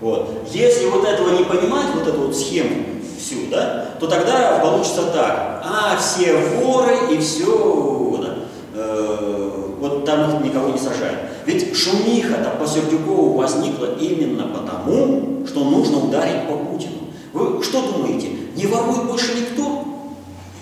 Вот. 0.01 0.49
Если 0.53 0.87
вот 0.87 1.05
этого 1.05 1.31
не 1.37 1.45
понимать, 1.45 1.87
вот 1.95 2.07
эту 2.07 2.21
вот 2.23 2.37
схему, 2.37 3.01
всю, 3.19 3.51
да, 3.51 3.87
то 4.01 4.07
тогда 4.07 4.59
получится 4.63 5.03
так. 5.13 5.63
А, 5.65 5.97
все 5.99 6.37
воры 6.37 6.97
и 7.13 7.19
все, 7.19 8.19
да, 8.23 8.35
э, 8.75 9.51
вот 9.79 10.05
там 10.05 10.43
никого 10.43 10.71
не 10.71 10.79
сажают. 10.79 11.21
Ведь 11.45 11.77
шумиха-то 11.77 12.51
по 12.59 12.67
Сердюкову 12.67 13.35
возникла 13.35 13.95
именно 13.99 14.47
потому, 14.49 15.47
что 15.47 15.65
нужно 15.65 15.99
ударить 15.99 16.49
по 16.49 16.55
Путину. 16.55 16.99
Вы 17.33 17.63
что 17.63 17.83
думаете, 17.83 18.29
не 18.57 18.67
ворует 18.67 19.05
больше 19.05 19.35
никто? 19.35 19.85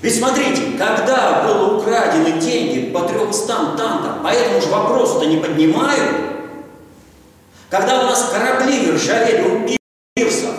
Ведь 0.03 0.17
смотрите, 0.17 0.63
когда 0.79 1.45
было 1.45 1.79
украдены 1.79 2.41
деньги 2.41 2.91
по 2.91 3.01
300 3.01 3.47
танкам, 3.77 4.23
по 4.23 4.29
этому 4.29 4.61
же 4.61 4.69
вопросу-то 4.69 5.27
не 5.27 5.39
поднимают, 5.39 6.28
когда 7.71 8.01
у 8.01 8.05
нас 8.05 8.31
корабли 8.33 8.91
ржавели 8.93 9.43
у 9.43 9.69
пирсов, 10.15 10.55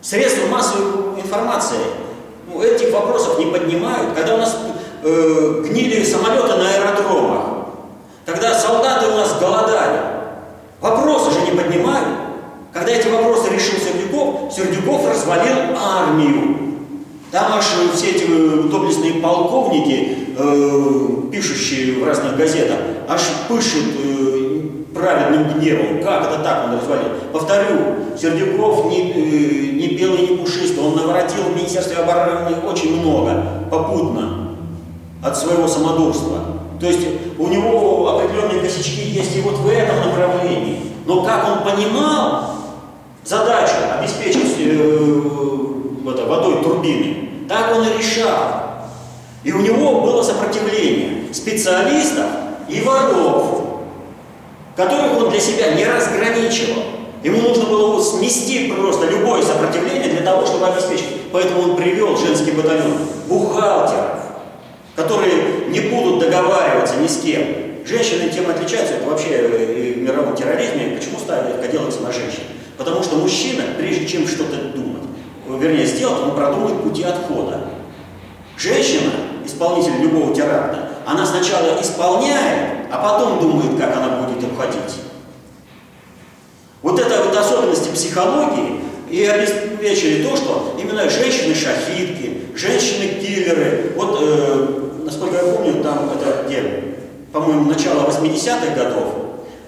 средства 0.00 0.46
массовой 0.46 1.20
информации 1.20 1.78
ну, 2.46 2.62
этих 2.62 2.92
вопросов 2.92 3.38
не 3.38 3.46
поднимают, 3.46 4.14
когда 4.14 4.34
у 4.34 4.38
нас 4.38 4.56
э, 5.02 5.62
гнили 5.66 6.02
самолеты 6.04 6.48
на 6.48 6.70
аэродромах, 6.70 7.44
когда 8.24 8.58
солдаты 8.58 9.06
у 9.06 9.16
нас 9.16 9.38
голодали, 9.38 10.00
вопросы 10.80 11.32
же 11.32 11.40
не 11.40 11.50
поднимают. 11.50 12.08
Когда 12.72 12.92
эти 12.92 13.08
вопросы 13.08 13.50
решил 13.50 13.78
Сердюков, 13.78 14.52
Сердюков 14.52 15.08
развалил 15.08 15.76
армию. 15.76 16.58
Там 17.30 17.52
аж 17.52 17.64
все 17.94 18.10
эти 18.10 18.24
э, 18.24 18.68
доблестные 18.70 19.14
полковники, 19.14 20.34
э, 20.36 21.30
пишущие 21.30 22.00
в 22.00 22.06
разных 22.06 22.36
газетах, 22.36 22.78
аж 23.08 23.20
пышут 23.48 23.84
э, 23.98 24.37
праведным 24.98 25.54
гневом. 25.54 26.02
Как 26.02 26.26
это 26.26 26.42
так 26.42 26.66
он 26.66 26.78
развалил? 26.78 27.10
Повторю, 27.32 27.78
Сердюков 28.18 28.86
не, 28.86 29.12
э, 29.12 29.70
не 29.72 29.88
белый, 29.96 30.28
не 30.28 30.36
пушистый. 30.36 30.84
Он 30.84 30.96
наворотил 30.96 31.44
в 31.44 31.56
Министерстве 31.56 31.96
обороны 31.96 32.56
очень 32.68 33.00
много, 33.00 33.42
попутно, 33.70 34.48
от 35.22 35.36
своего 35.36 35.66
самодурства. 35.66 36.38
То 36.80 36.86
есть 36.86 37.06
у 37.38 37.48
него 37.48 38.08
определенные 38.08 38.60
косячки 38.60 39.02
есть 39.02 39.36
и 39.36 39.40
вот 39.40 39.58
в 39.58 39.68
этом 39.68 39.96
направлении. 39.96 40.80
Но 41.06 41.22
как 41.22 41.46
он 41.48 41.70
понимал 41.70 42.54
задачу 43.24 43.74
обеспечить 43.98 44.56
э, 44.58 45.18
это, 46.06 46.26
водой 46.26 46.62
турбины, 46.62 47.46
так 47.48 47.74
он 47.76 47.86
и 47.86 47.98
решал. 47.98 48.68
И 49.44 49.52
у 49.52 49.60
него 49.60 50.00
было 50.00 50.22
сопротивление 50.22 51.32
специалистов 51.32 52.26
и 52.68 52.80
воров, 52.80 53.67
которых 54.78 55.16
он 55.16 55.30
для 55.30 55.40
себя 55.40 55.72
не 55.72 55.84
разграничивал. 55.84 56.84
Ему 57.24 57.40
нужно 57.40 57.64
было 57.64 58.00
смести 58.00 58.68
просто 58.68 59.06
любое 59.06 59.42
сопротивление 59.42 60.08
для 60.08 60.20
того, 60.20 60.46
чтобы 60.46 60.68
обеспечить. 60.68 61.32
Поэтому 61.32 61.62
он 61.62 61.76
привел 61.76 62.16
женский 62.16 62.52
батальон 62.52 62.96
бухгалтеров, 63.26 64.20
которые 64.94 65.66
не 65.70 65.80
будут 65.80 66.20
договариваться 66.20 66.94
ни 66.94 67.08
с 67.08 67.16
кем. 67.16 67.44
Женщины 67.84 68.30
тем 68.30 68.48
отличаются, 68.48 68.94
это 68.94 69.10
вообще 69.10 69.30
э, 69.30 69.94
в 69.96 70.02
мировом 70.02 70.36
терроризме, 70.36 70.96
почему 70.96 71.18
ставят 71.18 71.68
делается 71.72 72.00
на 72.02 72.12
женщин? 72.12 72.42
Потому 72.76 73.02
что 73.02 73.16
мужчина, 73.16 73.64
прежде 73.76 74.06
чем 74.06 74.28
что-то 74.28 74.56
думать, 74.76 75.02
вернее 75.48 75.86
сделать, 75.86 76.22
он 76.22 76.36
продумает 76.36 76.82
пути 76.82 77.02
отхода. 77.02 77.62
Женщина, 78.56 79.10
исполнитель 79.44 80.00
любого 80.00 80.32
теракта, 80.32 80.90
она 81.04 81.26
сначала 81.26 81.80
исполняет, 81.80 82.77
а 82.90 82.98
потом 82.98 83.40
думает, 83.40 83.78
как 83.78 83.96
она 83.96 84.20
будет 84.20 84.44
обходить. 84.44 84.96
Вот 86.82 86.98
это 86.98 87.24
вот 87.24 87.36
особенности 87.36 87.90
психологии 87.90 88.80
и 89.10 89.24
обеспечили 89.24 90.22
то, 90.22 90.36
что 90.36 90.76
именно 90.80 91.08
женщины-шахидки, 91.08 92.54
женщины-киллеры, 92.54 93.92
вот, 93.96 94.18
э, 94.20 94.66
насколько 95.04 95.36
я 95.44 95.52
помню, 95.52 95.82
там 95.82 96.10
это 96.10 96.44
где, 96.46 96.84
по-моему, 97.32 97.64
начало 97.64 98.08
80-х 98.08 98.74
годов, 98.74 99.14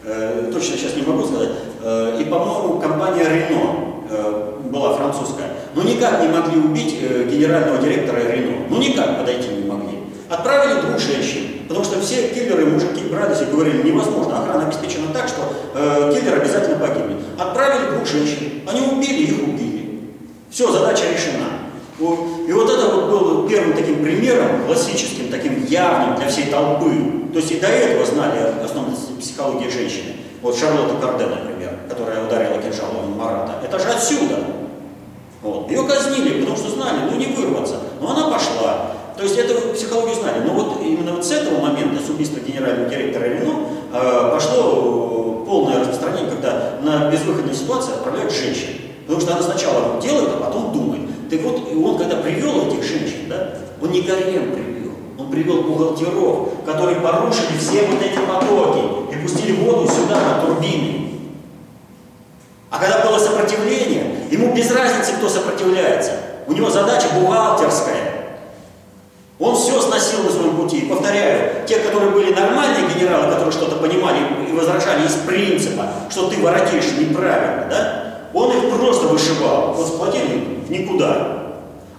э, 0.04 0.50
точно 0.52 0.76
сейчас 0.76 0.94
не 0.94 1.02
могу 1.02 1.26
сказать, 1.26 1.50
э, 1.82 2.18
и, 2.20 2.24
по-моему, 2.24 2.78
компания 2.80 3.24
Рено 3.24 3.74
э, 4.08 4.52
была 4.70 4.94
французская, 4.94 5.48
но 5.74 5.82
никак 5.82 6.22
не 6.22 6.28
могли 6.28 6.60
убить 6.60 6.96
э, 7.00 7.28
генерального 7.30 7.78
директора 7.78 8.20
Рено, 8.20 8.66
ну 8.68 8.78
никак 8.78 9.18
подойти 9.18 9.48
не 9.48 9.68
могли. 9.68 9.98
Отправили 10.28 10.80
двух 10.82 10.98
женщин, 11.00 11.59
потому 11.70 11.84
что 11.84 12.00
все 12.00 12.30
киллеры, 12.30 12.66
мужики 12.66 13.04
брались 13.04 13.42
и 13.42 13.44
говорили, 13.44 13.84
невозможно, 13.84 14.42
охрана 14.42 14.66
обеспечена 14.66 15.14
так, 15.14 15.28
что 15.28 15.54
э, 15.72 16.12
киллер 16.12 16.42
обязательно 16.42 16.84
погибнет. 16.84 17.18
Отправили 17.38 17.94
двух 17.94 18.08
женщин, 18.08 18.62
они 18.66 18.80
убили, 18.88 19.22
их 19.22 19.40
убили. 19.40 20.00
Все, 20.50 20.68
задача 20.72 21.04
решена. 21.04 21.46
И 22.00 22.52
вот 22.52 22.68
это 22.68 22.88
вот 22.88 23.10
был 23.10 23.48
первым 23.48 23.74
таким 23.74 24.02
примером, 24.02 24.66
классическим, 24.66 25.28
таким 25.30 25.64
явным 25.66 26.16
для 26.16 26.26
всей 26.26 26.46
толпы. 26.46 26.90
То 27.32 27.38
есть 27.38 27.52
и 27.52 27.60
до 27.60 27.68
этого 27.68 28.04
знали 28.04 28.52
основной 28.64 28.96
психологии 29.20 29.68
женщины. 29.68 30.16
Вот 30.42 30.58
Шарлотта 30.58 30.96
Карде, 31.00 31.26
например, 31.26 31.78
которая 31.88 32.26
ударила 32.26 32.60
кинжалом 32.60 33.16
Марата. 33.16 33.60
Это 33.64 33.78
же 33.78 33.86
отсюда. 33.90 34.38
Вот. 35.40 35.70
Ее 35.70 35.86
казнили, 35.86 36.40
потому 36.40 36.56
что 36.56 36.70
знали, 36.70 36.98
ну 37.08 37.16
не 37.16 37.26
вырваться. 37.26 37.76
Но 38.00 38.10
она 38.10 38.28
пошла. 38.28 38.96
То 39.16 39.22
есть 39.24 39.36
эту 39.36 39.74
психологию 39.74 40.16
знали. 40.16 40.42
Но 40.46 40.54
вот 40.54 40.80
именно 40.82 41.12
вот 41.12 41.24
с 41.24 41.30
этого 41.30 41.60
момента, 41.60 42.02
с 42.04 42.08
убийства 42.08 42.40
генерального 42.40 42.88
директора 42.88 43.24
Рено, 43.24 43.52
э, 43.92 44.30
пошло 44.32 45.44
полное 45.46 45.80
распространение, 45.80 46.30
когда 46.30 46.78
на 46.82 47.10
безвыходной 47.10 47.54
ситуации 47.54 47.92
отправляют 47.92 48.32
женщин. 48.32 48.80
Потому 49.06 49.20
что 49.20 49.32
она 49.34 49.42
сначала 49.42 50.00
делает, 50.00 50.30
а 50.36 50.44
потом 50.44 50.72
думает. 50.72 51.02
Так 51.28 51.42
вот, 51.42 51.68
и 51.70 51.76
он 51.76 51.98
когда 51.98 52.16
привел 52.16 52.66
этих 52.66 52.82
женщин, 52.82 53.28
да, 53.28 53.54
он 53.82 53.90
не 53.90 54.02
гарем 54.02 54.52
привел, 54.52 54.92
он 55.18 55.30
привел 55.30 55.62
бухгалтеров, 55.62 56.48
которые 56.64 57.00
порушили 57.00 57.58
все 57.58 57.86
вот 57.86 58.00
эти 58.02 58.18
потоки 58.18 59.12
и 59.12 59.22
пустили 59.22 59.52
воду 59.64 59.88
сюда, 59.88 60.16
на 60.16 60.46
турбины. 60.46 61.10
А 62.70 62.78
когда 62.78 63.04
было 63.04 63.18
сопротивление, 63.18 64.26
ему 64.30 64.54
без 64.54 64.70
разницы, 64.70 65.12
кто 65.18 65.28
сопротивляется. 65.28 66.12
У 66.46 66.52
него 66.52 66.70
задача 66.70 67.08
бухгалтерская. 67.14 68.09
Он 69.40 69.56
все 69.56 69.80
сносил 69.80 70.22
на 70.22 70.30
своем 70.30 70.56
пути. 70.56 70.80
И 70.80 70.86
повторяю, 70.86 71.66
те, 71.66 71.78
которые 71.78 72.10
были 72.10 72.34
нормальные 72.34 72.90
генералы, 72.94 73.32
которые 73.32 73.52
что-то 73.52 73.76
понимали 73.76 74.18
и 74.46 74.52
возражали 74.52 75.06
из 75.06 75.14
принципа, 75.26 75.86
что 76.10 76.28
ты 76.28 76.42
воротишь 76.42 76.92
неправильно, 76.98 77.66
да, 77.70 78.28
он 78.34 78.52
их 78.52 78.70
просто 78.70 79.06
вышивал. 79.06 79.72
Вот 79.72 79.86
сплотили 79.88 80.62
никуда. 80.68 81.38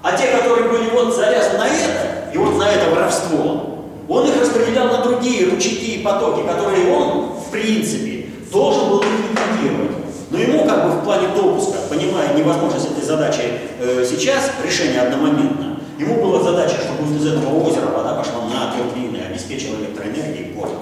А 0.04 0.16
те, 0.16 0.28
которые 0.28 0.70
были 0.70 0.90
вот 0.92 1.16
завязаны 1.16 1.58
на 1.58 1.68
это, 1.68 2.32
и 2.32 2.38
вот 2.38 2.58
на 2.58 2.70
это 2.70 2.92
воровство, 2.92 3.86
он 4.08 4.28
их 4.28 4.40
распределял 4.40 4.88
на 4.88 5.04
другие 5.04 5.50
ручейки 5.50 5.92
и 5.92 6.04
потоки, 6.04 6.46
которые 6.46 6.94
он, 6.94 7.34
в 7.40 7.50
принципе, 7.52 8.28
должен 8.52 8.90
был 8.90 9.02
ликвидировать. 9.02 9.92
Но 10.30 10.38
ему 10.38 10.66
как 10.66 10.86
бы 10.86 10.92
в 10.92 11.04
плане 11.04 11.28
допуска, 11.36 11.78
понимая 11.90 12.34
невозможность 12.36 12.92
этой 12.92 13.04
задачи 13.04 13.42
э, 13.80 14.06
сейчас, 14.08 14.52
решение 14.64 15.02
одномоментно, 15.02 15.71
ему 16.02 16.22
была 16.22 16.42
задача, 16.42 16.78
чтобы 16.82 17.16
из 17.16 17.26
этого 17.26 17.64
озера 17.64 17.88
вода 17.88 18.16
пошла 18.16 18.46
на 18.46 18.74
турбины, 18.76 19.18
обеспечила 19.18 19.76
электроэнергией 19.78 20.54
город, 20.54 20.74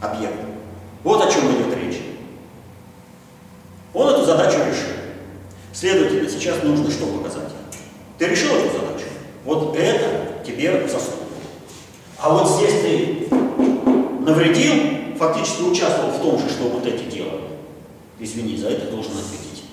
объект. 0.00 0.34
Вот 1.02 1.24
о 1.24 1.30
чем 1.30 1.50
идет 1.52 1.76
речь. 1.76 2.00
Он 3.92 4.08
эту 4.08 4.24
задачу 4.24 4.58
решил. 4.58 4.94
Следовательно, 5.72 6.28
сейчас 6.28 6.62
нужно 6.62 6.90
что 6.90 7.06
показать? 7.06 7.50
Ты 8.18 8.26
решил 8.26 8.54
эту 8.54 8.78
задачу? 8.78 9.06
Вот 9.44 9.76
это 9.76 10.44
тебе 10.46 10.86
заслуга. 10.86 11.24
А 12.18 12.30
вот 12.30 12.50
здесь 12.50 12.80
ты 12.82 13.28
навредил, 14.20 15.16
фактически 15.18 15.62
участвовал 15.62 16.10
в 16.10 16.22
том 16.22 16.38
же, 16.38 16.48
что 16.50 16.64
вот 16.68 16.86
эти 16.86 17.04
делали. 17.04 17.48
Извини, 18.18 18.56
за 18.56 18.68
это 18.68 18.90
должен 18.90 19.12
ответить. 19.12 19.64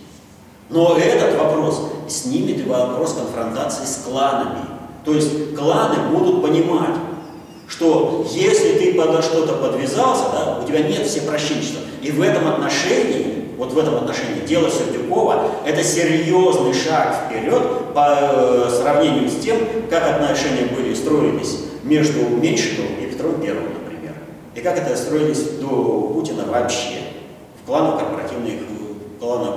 Но 0.69 0.97
этот 0.97 1.37
вопрос 1.37 1.81
снимет 2.09 2.59
и 2.59 2.63
вопрос 2.63 3.13
конфронтации 3.13 3.85
с 3.85 4.03
кланами. 4.05 4.65
То 5.05 5.13
есть 5.13 5.55
кланы 5.55 6.09
будут 6.09 6.41
понимать, 6.41 6.95
что 7.67 8.25
если 8.31 8.77
ты 8.77 8.93
подо 8.93 9.21
что-то 9.21 9.53
подвязался, 9.53 10.25
да, 10.31 10.59
у 10.61 10.67
тебя 10.67 10.79
нет 10.79 11.05
всепрощенчества. 11.05 11.81
И 12.01 12.11
в 12.11 12.21
этом 12.21 12.47
отношении 12.47 13.37
вот 13.57 13.73
в 13.73 13.79
этом 13.79 13.95
отношении 13.95 14.45
дело 14.45 14.69
Сердюкова– 14.69 15.49
это 15.65 15.83
серьезный 15.83 16.73
шаг 16.73 17.25
вперед 17.25 17.93
по 17.95 18.17
э, 18.19 18.69
сравнению 18.69 19.27
с 19.29 19.43
тем, 19.43 19.57
как 19.89 20.07
отношения 20.07 20.65
были 20.65 20.93
строились 20.93 21.61
между 21.83 22.19
Меньшиковым 22.27 22.99
и 23.01 23.07
Петром 23.07 23.41
Первым, 23.41 23.63
например. 23.73 24.13
И 24.53 24.61
как 24.61 24.77
это 24.77 24.95
строились 24.95 25.41
до 25.59 26.11
Путина 26.13 26.45
вообще 26.45 26.99
в 27.63 27.65
планах 27.65 27.99
корпоративных, 27.99 28.53
в 28.53 29.19
планах 29.19 29.56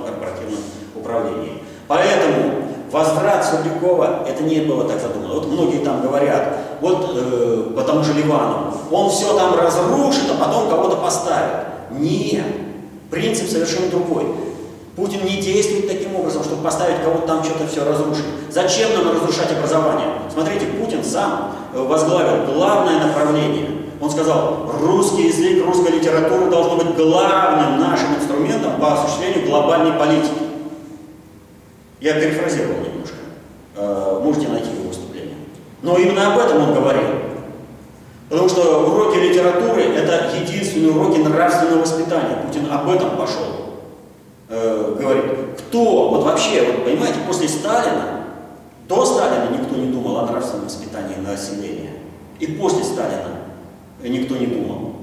управления. 1.11 1.59
Поэтому 1.87 2.61
возврат 2.91 3.45
Сердюкова, 3.45 4.25
это 4.27 4.43
не 4.43 4.61
было 4.61 4.85
так 4.85 4.99
задумано. 4.99 5.35
Вот 5.35 5.47
многие 5.47 5.83
там 5.83 6.01
говорят, 6.01 6.57
вот 6.81 7.11
э, 7.15 7.71
по 7.75 7.83
тому 7.83 8.03
же 8.03 8.13
Ливану, 8.13 8.73
он 8.91 9.09
все 9.09 9.35
там 9.35 9.55
разрушит, 9.55 10.29
а 10.31 10.43
потом 10.43 10.69
кого-то 10.69 10.97
поставит. 10.97 11.67
Нет. 11.91 12.45
Принцип 13.09 13.49
совершенно 13.49 13.89
другой. 13.89 14.25
Путин 14.95 15.23
не 15.25 15.37
действует 15.37 15.87
таким 15.87 16.15
образом, 16.17 16.43
чтобы 16.43 16.63
поставить 16.63 17.01
кого-то 17.01 17.25
там 17.25 17.43
что-то 17.43 17.65
все 17.67 17.85
разрушить. 17.85 18.25
Зачем 18.49 18.93
нам 18.93 19.13
разрушать 19.13 19.51
образование? 19.51 20.07
Смотрите, 20.31 20.65
Путин 20.65 21.03
сам 21.03 21.53
э, 21.73 21.81
возглавил 21.81 22.53
главное 22.53 22.99
направление. 22.99 23.67
Он 24.01 24.09
сказал, 24.09 24.71
русский 24.81 25.27
язык, 25.27 25.65
русская 25.65 25.93
литература 25.93 26.49
должно 26.49 26.75
быть 26.75 26.95
главным 26.95 27.79
нашим 27.79 28.15
инструментом 28.15 28.81
по 28.81 28.93
осуществлению 28.93 29.47
глобальной 29.47 29.93
политики. 29.93 30.50
Я 32.01 32.19
перефразировал 32.19 32.81
немножко. 32.81 33.15
Э, 33.75 34.19
можете 34.21 34.49
найти 34.49 34.71
его 34.71 34.89
выступление. 34.89 35.35
Но 35.81 35.97
именно 35.97 36.33
об 36.33 36.39
этом 36.39 36.61
он 36.61 36.73
говорил. 36.73 37.07
Потому 38.27 38.49
что 38.49 38.85
уроки 38.85 39.17
литературы– 39.17 39.81
это 39.95 40.35
единственные 40.35 40.91
уроки 40.91 41.19
нравственного 41.19 41.81
воспитания. 41.81 42.43
Путин 42.45 42.69
об 42.71 42.89
этом 42.89 43.17
пошел 43.17 43.61
э, 44.51 44.95
говорит. 44.99 45.23
Кто, 45.57 46.09
вот 46.09 46.23
вообще, 46.23 46.63
вот 46.63 46.85
понимаете, 46.85 47.19
после 47.25 47.47
Сталина, 47.47 48.25
до 48.87 49.05
Сталина 49.05 49.49
никто 49.57 49.75
не 49.75 49.91
думал 49.91 50.19
о 50.19 50.25
нравственном 50.25 50.65
воспитании 50.65 51.15
населения. 51.15 51.93
И 52.39 52.47
после 52.47 52.83
Сталина 52.83 53.37
никто 54.03 54.35
не 54.35 54.47
думал. 54.47 54.95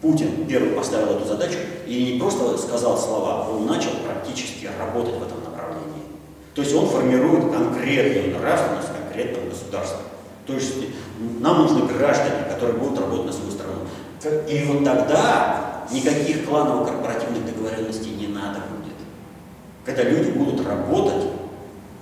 Путин 0.00 0.46
первый 0.46 0.70
поставил 0.70 1.16
эту 1.16 1.26
задачу 1.26 1.58
и 1.86 2.12
не 2.12 2.20
просто 2.20 2.58
сказал 2.58 2.98
слова, 2.98 3.48
он 3.50 3.66
начал 3.66 3.90
практически 4.04 4.68
работать 4.78 5.14
в 5.14 5.22
этом 5.22 5.38
направлении. 5.38 5.53
То 6.54 6.62
есть 6.62 6.74
он 6.74 6.88
формирует 6.88 7.52
конкретную 7.52 8.38
нравственность 8.38 8.88
в 8.88 9.02
конкретном 9.02 9.48
государстве. 9.48 9.98
То 10.46 10.52
есть 10.52 10.74
нам 11.40 11.62
нужны 11.62 11.86
граждане, 11.86 12.44
которые 12.48 12.78
будут 12.78 13.00
работать 13.00 13.26
на 13.26 13.32
свою 13.32 13.50
страну. 13.50 13.74
И 14.48 14.64
вот 14.64 14.84
тогда 14.84 15.84
никаких 15.90 16.48
кланово-корпоративных 16.48 17.44
договоренностей 17.46 18.14
не 18.14 18.28
надо 18.28 18.60
будет. 18.70 18.94
Когда 19.84 20.02
люди 20.02 20.30
будут 20.30 20.66
работать 20.66 21.24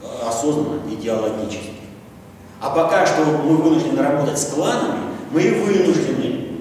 э, 0.03 0.29
осознанно, 0.29 0.81
идеологически. 0.89 1.73
А 2.61 2.71
пока 2.71 3.07
что 3.07 3.25
мы 3.25 3.57
вынуждены 3.57 4.03
работать 4.03 4.39
с 4.39 4.47
кланами, 4.47 5.01
мы 5.33 5.43
и 5.43 5.51
вынуждены 5.51 6.59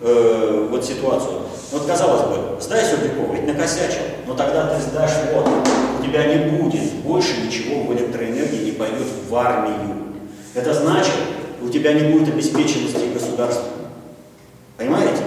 э, 0.00 0.68
вот 0.70 0.84
ситуацию. 0.84 1.40
Вот 1.72 1.86
казалось 1.86 2.22
бы, 2.22 2.60
сдай 2.60 2.84
Сердюкова, 2.84 3.34
ведь 3.34 3.46
накосячил, 3.46 4.02
но 4.26 4.34
тогда 4.34 4.68
ты 4.68 4.82
сдашь 4.82 5.12
вот, 5.34 5.46
тебя 6.02 6.24
не 6.26 6.50
будет 6.50 6.92
больше 7.04 7.40
ничего 7.46 7.82
в 7.82 7.92
электроэнергии 7.92 8.64
не 8.64 8.72
пойдет 8.72 9.06
в 9.28 9.34
армию. 9.34 9.96
Это 10.54 10.74
значит, 10.74 11.14
у 11.62 11.68
тебя 11.68 11.92
не 11.92 12.12
будет 12.12 12.34
обеспеченности 12.34 13.12
государства. 13.12 13.68
Понимаете? 14.76 15.22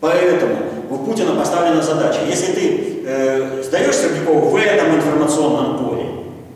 Поэтому 0.00 0.56
у 0.90 0.96
Путина 0.96 1.34
поставлена 1.34 1.82
задача. 1.82 2.20
Если 2.26 2.52
ты 2.52 3.02
э, 3.04 3.62
сдаешь 3.62 3.94
Сердюкову 3.94 4.48
в 4.48 4.56
этом 4.56 4.96
информационном 4.96 5.84
поле, 5.84 6.06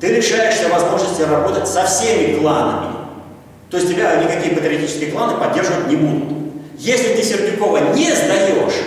ты 0.00 0.08
лишаешься 0.08 0.68
возможности 0.68 1.22
работать 1.22 1.68
со 1.68 1.84
всеми 1.84 2.38
кланами. 2.38 2.94
То 3.70 3.76
есть 3.76 3.90
тебя 3.90 4.16
никакие 4.22 4.54
патриотические 4.54 5.12
кланы 5.12 5.38
поддерживать 5.38 5.88
не 5.88 5.96
будут. 5.96 6.38
Если 6.78 7.14
ты 7.14 7.22
Сердюкова 7.22 7.94
не 7.94 8.12
сдаешь, 8.12 8.82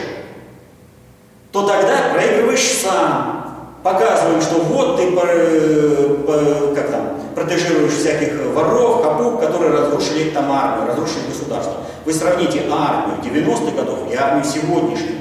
то 1.52 1.68
тогда 1.68 2.14
проигрываешь 2.14 2.68
сам. 2.82 3.47
Показываем, 3.88 4.42
что 4.42 4.56
вот 4.64 4.98
ты 4.98 5.04
э, 5.04 6.74
как 6.76 6.92
там, 6.92 7.22
протежируешь 7.34 7.94
всяких 7.94 8.34
воров, 8.54 9.02
хапук, 9.02 9.40
которые 9.40 9.72
разрушили 9.72 10.32
там 10.32 10.52
армию, 10.52 10.90
разрушили 10.90 11.28
государство. 11.30 11.76
Вы 12.04 12.12
сравните 12.12 12.64
армию 12.70 13.18
90-х 13.24 13.78
годов 13.78 14.00
и 14.12 14.16
армию 14.18 14.44
сегодняшнюю. 14.44 15.20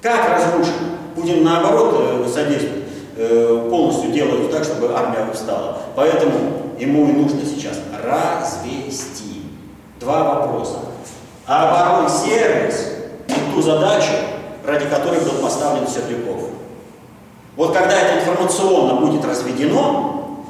Как 0.00 0.26
разрушить? 0.26 0.72
Путин 1.16 1.44
наоборот 1.44 1.96
э, 1.98 2.28
содействует, 2.32 2.84
э, 3.18 3.68
полностью 3.68 4.10
делает 4.10 4.50
так, 4.50 4.64
чтобы 4.64 4.94
армия 4.96 5.30
встала. 5.34 5.76
Поэтому 5.94 6.32
ему 6.78 7.06
и 7.10 7.12
нужно 7.12 7.42
сейчас 7.44 7.78
развести. 8.02 9.42
Два 10.00 10.36
вопроса. 10.36 10.78
Оборонный 11.44 12.08
сервис 12.08 12.88
и 13.28 13.54
ту 13.54 13.60
задачу, 13.60 14.12
ради 14.64 14.86
которой 14.86 15.20
был 15.20 15.42
поставлен 15.42 15.86
Сердюков. 15.86 16.56
Вот 17.56 17.72
когда 17.72 17.98
это 17.98 18.20
информационно 18.20 19.00
будет 19.00 19.24
разведено, 19.24 20.44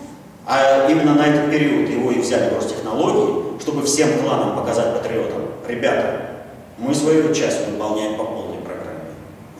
а 0.45 0.89
именно 0.91 1.15
на 1.15 1.27
этот 1.27 1.51
период 1.51 1.89
его 1.89 2.11
и 2.11 2.19
взяли 2.19 2.53
Ростехнологии, 2.53 3.61
чтобы 3.61 3.85
всем 3.87 4.19
кланам 4.19 4.57
показать 4.57 4.93
патриотам, 4.95 5.43
ребята, 5.69 6.31
мы 6.79 6.93
свою 6.95 7.33
часть 7.33 7.67
выполняем 7.69 8.17
по 8.17 8.25
полной 8.25 8.59
программе. 8.59 9.01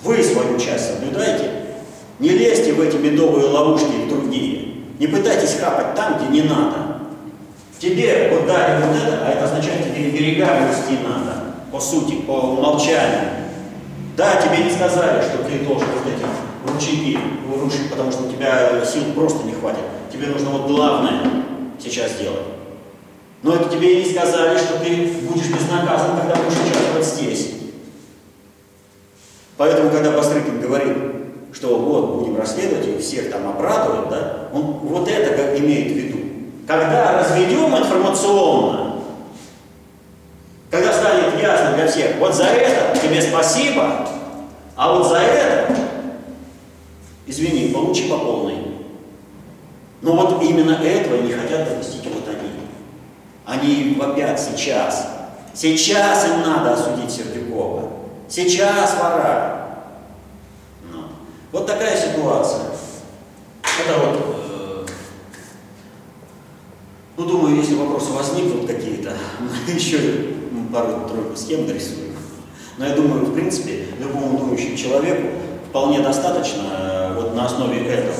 Вы 0.03 0.23
свою 0.25 0.59
часть 0.59 0.95
соблюдайте, 0.95 1.51
не 2.19 2.31
лезьте 2.31 2.73
в 2.73 2.81
эти 2.81 2.97
медовые 2.97 3.47
ловушки 3.47 3.93
и 4.05 4.09
другие. 4.09 4.75
Не 4.99 5.07
пытайтесь 5.07 5.59
хапать 5.61 5.95
там, 5.95 6.19
где 6.19 6.43
не 6.43 6.49
надо. 6.49 6.97
Тебе 7.79 8.31
вот 8.33 8.47
дали 8.47 8.83
вот 8.83 8.97
это, 8.97 9.25
а 9.25 9.31
это 9.31 9.45
означает, 9.45 9.85
тебе 9.85 10.11
берега 10.11 10.47
вести 10.67 10.99
надо, 11.05 11.55
по 11.71 11.79
сути, 11.79 12.15
по 12.15 12.33
умолчанию. 12.33 13.29
Да, 14.17 14.41
тебе 14.41 14.65
не 14.65 14.71
сказали, 14.71 15.23
что 15.23 15.45
ты 15.45 15.59
должен 15.59 15.87
вот 15.89 16.11
ручейки 16.77 17.19
рушить, 17.61 17.91
потому 17.91 18.13
что 18.13 18.25
у 18.25 18.31
тебя 18.31 18.85
сил 18.85 19.03
просто 19.15 19.45
не 19.45 19.53
хватит. 19.53 19.81
Тебе 20.13 20.29
нужно 20.29 20.51
вот 20.51 20.69
главное 20.69 21.23
сейчас 21.83 22.13
делать. 22.21 22.47
Но 23.43 23.55
это 23.55 23.69
тебе 23.69 24.01
и 24.01 24.05
не 24.05 24.11
сказали, 24.11 24.57
что 24.57 24.79
ты 24.79 25.13
будешь 25.23 25.49
безнаказан, 25.49 26.17
когда 26.19 26.37
будешь 26.37 26.59
участвовать 26.59 27.07
здесь. 27.07 27.51
Поэтому, 29.57 29.91
когда 29.91 30.11
Бастрыкин 30.11 30.61
говорит, 30.61 30.97
что 31.53 31.79
вот, 31.79 32.17
будем 32.17 32.37
расследовать 32.37 32.87
и 32.87 32.99
всех 32.99 33.31
там 33.31 33.49
обрадует, 33.49 34.11
да, 34.11 34.49
он 34.53 34.63
вот 34.83 35.09
это 35.09 35.35
как 35.35 35.59
имеет 35.59 35.93
в 35.93 35.97
виду. 35.97 36.19
Когда 36.67 37.19
разведем 37.21 37.75
информационно, 37.75 38.97
когда 40.71 40.93
станет 40.93 41.41
ясно 41.41 41.75
для 41.77 41.87
всех, 41.87 42.17
вот 42.19 42.35
за 42.35 42.45
это 42.45 42.99
тебе 43.01 43.23
спасибо, 43.23 44.07
а 44.77 44.93
вот 44.93 45.09
за 45.09 45.19
извини, 47.37 47.73
получи 47.73 48.09
по 48.09 48.19
полной. 48.19 48.57
Но 50.01 50.15
вот 50.15 50.43
именно 50.43 50.73
этого 50.73 51.23
не 51.23 51.33
хотят 51.33 51.69
допустить 51.69 52.05
вот 52.07 52.27
они. 52.29 52.51
Они 53.45 53.95
вопят 53.99 54.41
сейчас. 54.41 55.09
Сейчас 55.55 56.27
им 56.27 56.43
надо 56.43 56.75
осудить 56.75 57.11
Сердюкова. 57.11 57.91
Сейчас 58.29 58.97
вора. 59.01 59.69
Ну. 60.91 61.05
Вот 61.53 61.67
такая 61.67 61.97
ситуация. 61.97 62.65
Это 63.63 63.99
вот, 64.01 64.37
э, 64.51 64.87
ну, 67.17 67.25
думаю, 67.25 67.57
если 67.57 67.75
вопросы 67.75 68.13
возникнут 68.13 68.67
какие-то, 68.67 69.13
мы 69.41 69.73
еще 69.73 69.99
пару-тройку 70.73 71.37
схем 71.37 71.67
нарисуем. 71.67 72.17
Но 72.79 72.87
я 72.87 72.95
думаю, 72.95 73.27
в 73.27 73.35
принципе, 73.35 73.87
любому 73.99 74.39
думающему 74.39 74.77
человеку 74.77 75.29
вполне 75.71 76.01
достаточно 76.01 76.63
э, 76.79 76.96
на 77.37 77.45
основе 77.45 77.87
этого 77.87 78.15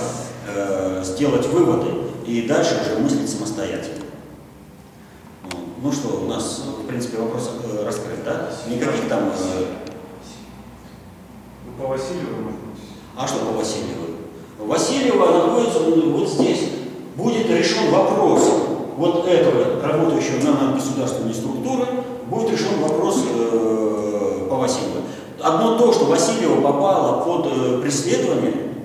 э, 0.47 1.03
сделать 1.03 1.47
выводы 1.49 1.91
и 2.27 2.43
дальше 2.43 2.79
уже 2.83 3.01
мыслить 3.01 3.31
самостоятельно. 3.31 4.05
Ну 5.83 5.91
что, 5.91 6.21
у 6.23 6.29
нас, 6.29 6.65
в 6.83 6.87
принципе, 6.87 7.17
вопрос 7.23 7.51
э, 7.65 7.85
раскрыт, 7.85 8.23
да? 8.27 8.51
Никаких 8.69 9.09
там... 9.09 9.31
Э... 9.31 9.65
Ну, 11.65 11.83
по 11.83 11.89
Васильеву, 11.89 12.43
может 12.43 12.61
быть. 12.61 12.81
А 13.17 13.27
что 13.27 13.39
по 13.39 13.53
Васильеву? 13.53 14.05
Васильева 14.59 15.47
находится 15.47 15.79
вот 15.81 16.29
здесь. 16.29 16.71
Будет 17.17 17.49
решен 17.49 17.91
вопрос 17.91 18.43
вот 18.99 19.27
этого 19.27 19.81
работающего 19.81 20.43
на 20.45 20.75
государственной 20.75 21.33
структуры, 21.33 21.87
будет 22.29 22.51
решен 22.51 22.81
вопрос 22.83 23.23
э, 23.33 24.47
по 24.51 24.57
Васильеву. 24.57 25.05
Одно 25.41 25.79
то, 25.79 25.91
что 25.91 26.05
Васильева 26.05 26.61
попала 26.61 27.25
под 27.25 27.47
э, 27.47 27.81
преследование, 27.81 28.76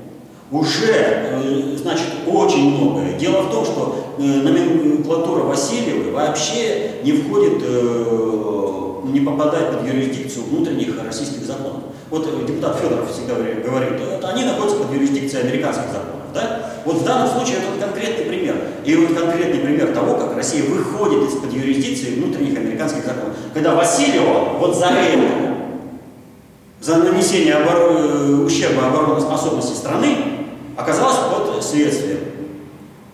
уже 0.51 0.91
э, 0.91 1.77
значит 1.77 2.07
очень 2.27 2.75
многое. 2.75 3.13
Дело 3.13 3.43
в 3.43 3.51
том, 3.51 3.65
что 3.65 4.15
э, 4.17 4.21
номенклатура 4.21 5.43
Васильевой 5.43 6.11
вообще 6.11 6.91
не 7.03 7.13
входит, 7.13 7.63
э, 7.63 9.01
не 9.05 9.21
попадает 9.21 9.77
под 9.77 9.87
юрисдикцию 9.87 10.45
внутренних 10.45 11.01
российских 11.03 11.45
законов. 11.45 11.83
Вот 12.09 12.45
депутат 12.45 12.77
Федоров 12.81 13.09
всегда 13.11 13.35
говорит, 13.35 13.93
они 14.23 14.43
находятся 14.43 14.77
под 14.79 14.93
юрисдикцией 14.93 15.47
американских 15.47 15.85
законов. 15.87 16.21
Да? 16.33 16.73
Вот 16.83 16.97
в 16.97 17.05
данном 17.05 17.29
случае 17.29 17.57
это 17.57 17.85
конкретный 17.85 18.25
пример. 18.25 18.55
И 18.83 18.95
вот 18.95 19.17
конкретный 19.17 19.59
пример 19.59 19.93
того, 19.93 20.15
как 20.15 20.35
Россия 20.35 20.63
выходит 20.63 21.29
из-под 21.29 21.53
юрисдикции 21.53 22.15
внутренних 22.15 22.57
американских 22.57 23.05
законов. 23.05 23.35
Когда 23.53 23.75
Васильева 23.75 24.57
вот 24.59 24.75
за 24.75 24.87
это, 24.87 25.55
за 26.81 26.97
нанесение 26.97 27.53
обор... 27.55 28.45
ущерба 28.45 28.87
обороноспособности 28.87 29.75
страны, 29.75 30.40
оказалась 30.78 31.17
под 31.17 31.63
следствием. 31.63 32.19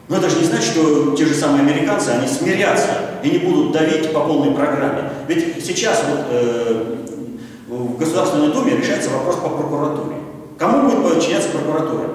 Но 0.08 0.18
это 0.18 0.30
же 0.30 0.40
не 0.40 0.46
значит, 0.46 0.72
что 0.72 1.16
те 1.16 1.26
же 1.26 1.34
самые 1.34 1.62
американцы, 1.62 2.10
они 2.10 2.28
смирятся 2.28 2.90
и 3.24 3.30
не 3.30 3.40
будут 3.40 3.74
давить 3.74 4.14
по 4.14 4.22
полной 4.22 4.56
программе. 4.56 5.10
Ведь 5.28 5.64
сейчас 5.66 6.02
вот, 6.10 6.26
э, 6.30 6.96
в 7.68 7.98
Государственной 7.98 8.54
Думе 8.54 8.78
решается 8.78 9.10
вопрос 9.10 9.36
по 9.36 9.50
прокуратуре. 9.50 10.16
Кому 10.58 10.90
будет 10.90 11.16
подчиняться 11.16 11.50
прокуратура? 11.50 12.10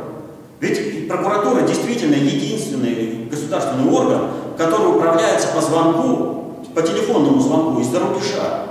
Ведь 0.60 1.08
прокуратура 1.08 1.62
действительно 1.62 2.14
единственный 2.14 3.26
государственный 3.30 3.92
орган, 3.92 4.30
который 4.56 4.96
управляется 4.96 5.48
по 5.48 5.60
звонку, 5.60 6.64
по 6.74 6.82
телефонному 6.82 7.40
звонку 7.40 7.80
из-за 7.80 8.00
рубежа. 8.00 8.66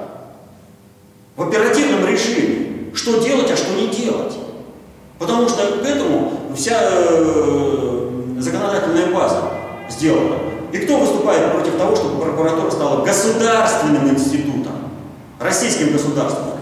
В 1.36 1.48
оперативном 1.48 2.08
режиме. 2.08 2.92
Что 2.94 3.20
делать, 3.20 3.50
а 3.52 3.56
что 3.56 3.74
не 3.76 3.88
делать. 3.88 4.34
Потому 5.22 5.48
что 5.48 5.78
к 5.84 5.86
этому 5.86 6.34
вся 6.56 6.80
э, 6.82 8.10
законодательная 8.40 9.14
база 9.14 9.52
сделана. 9.88 10.38
И 10.72 10.80
кто 10.80 10.98
выступает 10.98 11.52
против 11.52 11.78
того, 11.78 11.96
чтобы 11.96 12.24
прокуратура 12.24 12.72
стала 12.72 13.06
государственным 13.06 14.10
институтом, 14.10 14.74
российским 15.40 15.92
государством? 15.92 16.54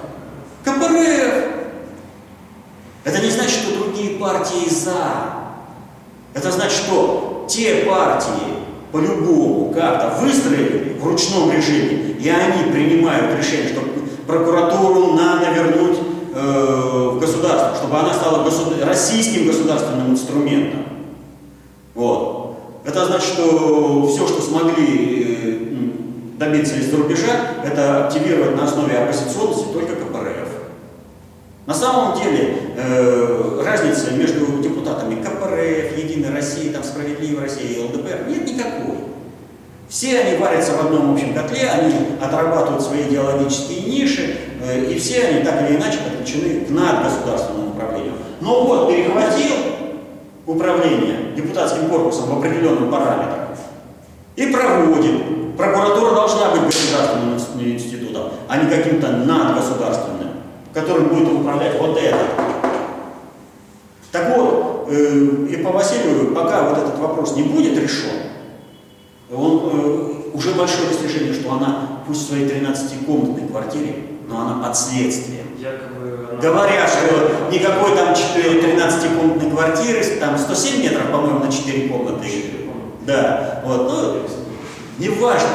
КПРФ. 0.65 1.33
Это 3.05 3.21
не 3.21 3.29
значит, 3.29 3.61
что 3.61 3.77
другие 3.79 4.19
партии 4.19 4.69
за. 4.69 5.35
Это 6.33 6.51
значит, 6.51 6.79
что 6.79 7.45
те 7.47 7.85
партии 7.85 8.57
по-любому 8.91 9.71
как-то 9.71 10.19
выстроили 10.21 10.97
в 10.99 11.07
ручном 11.07 11.49
режиме, 11.49 12.17
и 12.19 12.27
они 12.27 12.73
принимают 12.73 13.39
решение, 13.39 13.69
что 13.69 13.81
прокуратуру 14.27 15.13
надо 15.13 15.49
вернуть 15.51 16.08
э, 16.33 17.09
в 17.13 17.19
государство, 17.19 17.75
чтобы 17.75 17.97
она 17.97 18.13
стала 18.13 18.43
государ... 18.43 18.87
российским 18.87 19.47
государственным 19.47 20.11
инструментом. 20.11 20.83
Вот. 21.95 22.57
Это 22.85 23.05
значит, 23.05 23.33
что 23.33 24.07
все, 24.07 24.27
что 24.27 24.41
смогли 24.41 25.25
э, 25.27 26.37
добиться 26.37 26.75
из-за 26.75 26.97
рубежа, 26.97 27.31
это 27.63 28.07
активировать 28.07 28.55
на 28.55 28.63
основе 28.65 28.97
оппозиционности 28.97 29.65
только 29.73 29.95
КПРФ. 29.95 30.49
На 31.65 31.73
самом 31.73 32.19
деле 32.19 32.57
э, 32.77 33.61
разницы 33.63 34.11
между 34.13 34.59
депутатами 34.61 35.21
КПРФ, 35.21 35.97
Единой 35.97 36.33
России, 36.33 36.69
там, 36.69 36.83
Справедливой 36.83 37.43
России 37.43 37.77
и 37.77 37.83
ЛДПР 37.83 38.25
нет 38.27 38.47
никакой. 38.47 38.95
Все 39.89 40.19
они 40.19 40.37
варятся 40.37 40.73
в 40.73 40.85
одном 40.85 41.13
общем 41.13 41.33
котле, 41.33 41.67
они 41.67 41.93
отрабатывают 42.21 42.83
свои 42.83 43.07
идеологические 43.09 43.81
ниши, 43.81 44.35
и 44.87 44.97
все 44.99 45.23
они 45.25 45.43
так 45.43 45.67
или 45.67 45.77
иначе 45.77 45.97
подключены 46.29 46.65
к 46.65 46.69
надгосударственному 46.69 47.71
управлению. 47.71 48.13
Но 48.41 48.63
вот 48.63 48.89
перехватил 48.89 49.55
управление 50.45 51.33
депутатским 51.35 51.89
корпусом 51.89 52.29
в 52.29 52.39
определенном 52.39 52.91
параметре 52.91 53.47
и 54.35 54.47
проводит. 54.47 55.57
Прокуратура 55.57 56.15
должна 56.15 56.51
быть 56.51 56.61
государственным 56.63 57.35
институтом, 57.35 58.31
а 58.47 58.57
не 58.57 58.69
каким-то 58.69 59.11
надгосударственным 59.11 60.19
который 60.71 61.07
будет 61.07 61.33
управлять 61.33 61.79
вот 61.79 61.97
это. 61.97 62.19
Так 64.11 64.37
вот, 64.37 64.87
э, 64.89 65.47
и 65.49 65.57
по 65.57 65.71
Васильеву, 65.71 66.33
пока 66.33 66.69
вот 66.69 66.77
этот 66.77 66.99
вопрос 66.99 67.35
не 67.35 67.43
будет 67.43 67.77
решен, 67.77 68.11
он 69.35 69.61
э, 69.63 70.31
уже 70.33 70.53
большое 70.53 70.89
достижение, 70.89 71.33
что 71.33 71.53
она, 71.53 72.03
пусть 72.07 72.21
в 72.21 72.27
своей 72.27 72.47
13-комнатной 72.47 73.47
квартире, 73.47 73.95
но 74.29 74.41
она 74.41 74.63
под 74.63 74.77
следствием. 74.77 75.47
Якобы 75.59 75.98
Говоря, 76.41 76.87
что 76.87 77.51
никакой 77.51 77.95
там 77.95 78.13
13-комнатной 78.13 79.51
квартиры, 79.51 80.03
там 80.19 80.37
107 80.37 80.83
метров, 80.83 81.11
по-моему, 81.11 81.39
на 81.39 81.51
4 81.51 81.89
комнаты. 81.89 82.25
4 82.25 82.41
комнаты. 82.65 82.89
Да, 83.05 83.61
вот, 83.65 83.91
ну, 83.91 84.21
не 84.97 85.09
важно. 85.09 85.49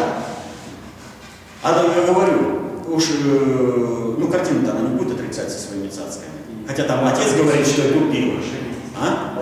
А 1.63 1.83
я 1.97 2.13
говорю, 2.13 2.61
уж, 2.89 3.05
э, 3.11 4.15
ну, 4.19 4.29
картина-то 4.29 4.73
она 4.73 4.89
не 4.91 4.97
будет 4.97 5.19
отрицать 5.19 5.51
со 5.51 5.59
своими 5.59 5.89
цацками. 5.89 6.33
Хотя 6.67 6.85
там 6.85 7.07
отец 7.07 7.33
говорит, 7.35 7.67
что 7.67 7.83
купил. 7.83 8.35
А? 9.01 9.35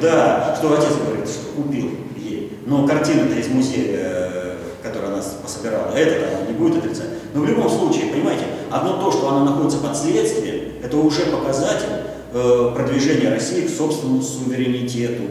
Да, 0.00 0.54
что 0.58 0.74
отец 0.74 0.92
говорит, 0.96 1.28
что 1.28 1.52
купил 1.56 1.90
ей. 2.16 2.58
Но 2.66 2.86
картина-то 2.86 3.34
из 3.34 3.48
музея, 3.48 3.96
э, 3.98 4.56
которая 4.82 5.12
нас 5.12 5.36
пособирала, 5.42 5.94
это 5.94 6.36
она 6.36 6.46
не 6.46 6.52
будет 6.52 6.78
отрицать. 6.78 7.13
Но 7.34 7.40
в 7.42 7.46
любом 7.46 7.68
случае, 7.68 8.12
понимаете, 8.12 8.44
одно 8.70 8.98
то, 8.98 9.12
что 9.12 9.28
она 9.28 9.44
находится 9.44 9.78
под 9.78 9.96
следствием, 9.96 10.72
это 10.82 10.96
уже 10.96 11.26
показатель 11.26 11.88
э, 12.32 12.72
продвижения 12.74 13.28
России 13.28 13.66
к 13.66 13.70
собственному 13.70 14.22
суверенитету. 14.22 15.24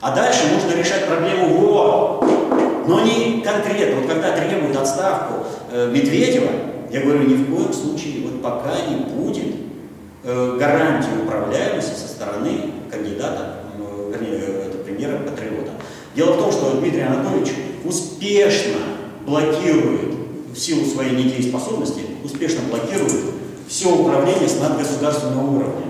А 0.00 0.14
дальше 0.14 0.44
нужно 0.54 0.78
решать 0.78 1.06
проблему 1.06 1.48
вот 1.48 2.24
но 2.86 3.00
не 3.00 3.40
конкретно. 3.42 4.00
Вот 4.00 4.10
когда 4.10 4.36
требуют 4.36 4.76
отставку 4.76 5.46
э, 5.70 5.90
Медведева, 5.92 6.50
я 6.90 7.00
говорю, 7.02 7.22
ни 7.22 7.34
в 7.34 7.54
коем 7.54 7.72
случае, 7.72 8.22
вот 8.24 8.42
пока 8.42 8.72
не 8.88 8.96
будет 8.96 9.54
э, 10.24 10.56
гарантии 10.58 11.22
управляемости 11.22 11.94
со 11.94 12.08
стороны 12.08 12.72
кандидата, 12.90 13.60
э, 13.78 14.12
вернее, 14.12 14.40
это 14.66 14.78
премьера-патриота. 14.78 15.70
Дело 16.16 16.32
в 16.32 16.38
том, 16.38 16.52
что 16.52 16.72
Дмитрий 16.80 17.02
Анатольевич 17.02 17.52
успешно 17.84 18.78
блокирует, 19.24 20.14
в 20.52 20.58
силу 20.58 20.84
своей 20.86 21.12
недееспособности, 21.12 22.02
успешно 22.24 22.60
блокирует 22.68 23.12
все 23.68 23.88
управление 23.88 24.48
с 24.48 24.58
надгосударственного 24.60 25.48
уровня. 25.48 25.86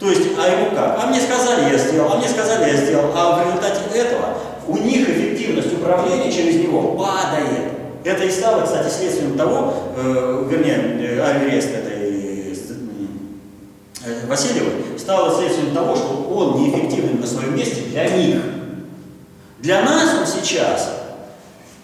То 0.00 0.10
есть, 0.10 0.22
а 0.36 0.48
ему 0.48 0.74
как? 0.74 0.98
А 1.00 1.06
мне 1.06 1.20
сказали, 1.20 1.70
я 1.70 1.78
сделал, 1.78 2.12
а 2.12 2.16
мне 2.16 2.28
сказали, 2.28 2.70
я 2.70 2.76
сделал. 2.76 3.12
А 3.14 3.36
в 3.38 3.46
результате 3.46 3.80
этого 3.96 4.36
у 4.66 4.76
них 4.76 5.08
эффективность 5.08 5.72
управления 5.72 6.32
через 6.32 6.56
него 6.56 6.96
падает. 6.96 7.72
Это 8.04 8.24
и 8.24 8.30
стало, 8.30 8.62
кстати, 8.64 8.92
следствием 8.92 9.36
того, 9.36 9.74
э, 9.96 10.46
вернее, 10.50 11.08
э, 11.08 11.20
арест 11.20 11.68
этой 11.70 11.92
э, 14.04 14.26
Васильевой, 14.26 14.98
стало 14.98 15.38
следствием 15.38 15.72
того, 15.72 15.94
что 15.94 16.28
он 16.34 16.60
неэффективен 16.60 17.20
на 17.20 17.26
своем 17.26 17.54
месте 17.54 17.82
для 17.90 18.08
них. 18.08 18.42
Для 19.60 19.82
нас 19.82 20.18
он 20.18 20.26
сейчас, 20.26 21.01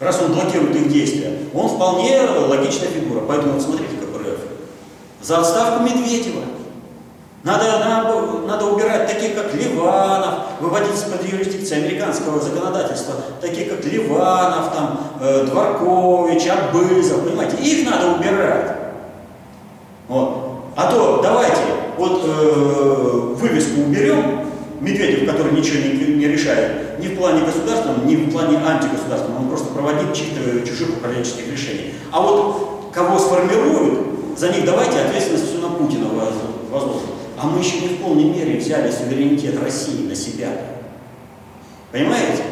раз 0.00 0.20
он 0.22 0.32
блокирует 0.32 0.76
их 0.76 0.92
действия, 0.92 1.38
он 1.54 1.68
вполне 1.68 2.20
логичная 2.22 2.88
фигура. 2.88 3.22
Поэтому 3.26 3.54
вот 3.54 3.62
смотрите, 3.62 3.96
КПРФ. 3.96 4.38
За 5.22 5.38
отставку 5.38 5.84
Медведева. 5.84 6.42
Надо, 7.44 7.78
надо, 7.78 8.46
надо 8.46 8.66
убирать 8.66 9.06
таких, 9.06 9.34
как 9.36 9.54
Ливанов, 9.54 10.40
выводить 10.60 10.94
из-под 10.94 11.24
юрисдикции 11.24 11.76
американского 11.76 12.40
законодательства, 12.40 13.14
таких, 13.40 13.70
как 13.70 13.84
Ливанов, 13.84 14.74
там, 14.74 15.00
э, 15.20 15.44
Дворкович, 15.44 16.48
Абызов, 16.48 17.24
понимаете, 17.24 17.56
их 17.58 17.88
надо 17.88 18.08
убирать. 18.08 18.76
Вот. 20.08 20.48
А 20.74 20.90
то 20.90 21.20
давайте 21.22 21.62
вот 21.96 22.22
э, 22.24 23.34
вывеску 23.36 23.82
уберем, 23.82 24.47
Медведев, 24.80 25.28
который 25.28 25.52
ничего 25.52 25.78
не, 25.78 26.14
не 26.14 26.28
решает, 26.28 26.98
ни 27.00 27.08
в 27.08 27.16
плане 27.16 27.44
государственном, 27.44 28.06
ни 28.06 28.16
в 28.16 28.30
плане 28.30 28.58
антигосударственном, 28.58 29.42
он 29.42 29.48
просто 29.48 29.72
проводит 29.72 30.14
чьих-то 30.14 30.66
чужих 30.66 30.90
управленческих 30.96 31.50
решений. 31.50 31.94
А 32.12 32.20
вот 32.20 32.90
кого 32.92 33.18
сформируют, 33.18 34.00
за 34.36 34.50
них 34.50 34.64
давайте 34.64 35.00
ответственность 35.00 35.48
все 35.48 35.58
на 35.58 35.68
Путина 35.68 36.08
возложим. 36.70 37.10
А 37.40 37.46
мы 37.46 37.60
еще 37.60 37.80
не 37.80 37.88
в 37.88 38.02
полной 38.02 38.24
мере 38.24 38.58
взяли 38.58 38.90
суверенитет 38.90 39.62
России 39.62 40.08
на 40.08 40.14
себя. 40.14 40.48
Понимаете? 41.92 42.42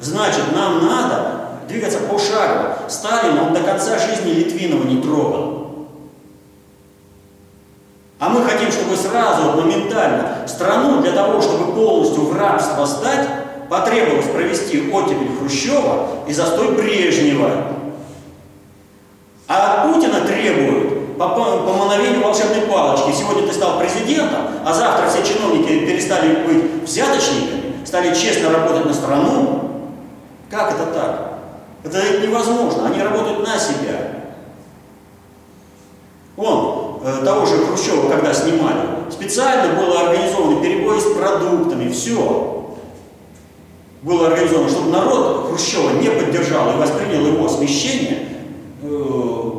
Значит, 0.00 0.54
нам 0.54 0.86
надо 0.86 1.44
двигаться 1.68 1.98
пошагово. 2.00 2.78
Сталин, 2.88 3.38
он 3.38 3.54
до 3.54 3.60
конца 3.60 3.98
жизни 3.98 4.32
Литвинова 4.32 4.84
не 4.84 5.00
трогал. 5.00 5.53
А 8.24 8.30
мы 8.30 8.42
хотим, 8.42 8.72
чтобы 8.72 8.96
сразу, 8.96 9.52
моментально, 9.52 10.48
страну 10.48 11.02
для 11.02 11.12
того, 11.12 11.42
чтобы 11.42 11.74
полностью 11.74 12.22
в 12.24 12.34
рабство 12.34 12.86
стать, 12.86 13.28
потребовалось 13.68 14.28
провести 14.28 14.90
оттепель 14.90 15.36
Хрущева 15.38 16.06
и 16.26 16.32
застой 16.32 16.72
Брежнева. 16.72 17.50
А 19.46 19.74
от 19.74 19.92
Путина 19.92 20.22
требуют 20.22 21.18
по, 21.18 21.28
по 21.28 21.72
мановению 21.74 22.24
волшебной 22.24 22.62
палочки. 22.62 23.12
Сегодня 23.12 23.46
ты 23.46 23.52
стал 23.52 23.78
президентом, 23.78 24.40
а 24.64 24.72
завтра 24.72 25.06
все 25.10 25.22
чиновники 25.22 25.84
перестали 25.84 26.46
быть 26.46 26.82
взяточниками, 26.84 27.84
стали 27.84 28.14
честно 28.14 28.50
работать 28.50 28.86
на 28.86 28.94
страну. 28.94 29.70
Как 30.50 30.72
это 30.72 30.86
так? 30.86 31.40
Это 31.84 32.26
невозможно. 32.26 32.86
Они 32.86 33.02
работают 33.02 33.46
на 33.46 33.58
себя. 33.58 34.12
Он, 36.38 36.83
того 37.24 37.44
же 37.44 37.58
Хрущева, 37.58 38.08
когда 38.10 38.32
снимали, 38.32 38.80
специально 39.10 39.78
было 39.78 40.00
организовано 40.00 40.62
перебои 40.62 40.98
с 40.98 41.04
продуктами, 41.04 41.90
все 41.90 42.64
было 44.02 44.28
организовано, 44.28 44.70
чтобы 44.70 44.90
народ 44.90 45.48
Хрущева 45.48 45.90
не 46.00 46.08
поддержал 46.10 46.74
и 46.74 46.78
воспринял 46.78 47.26
его 47.26 47.48
смещение 47.48 48.28
э, 48.82 49.50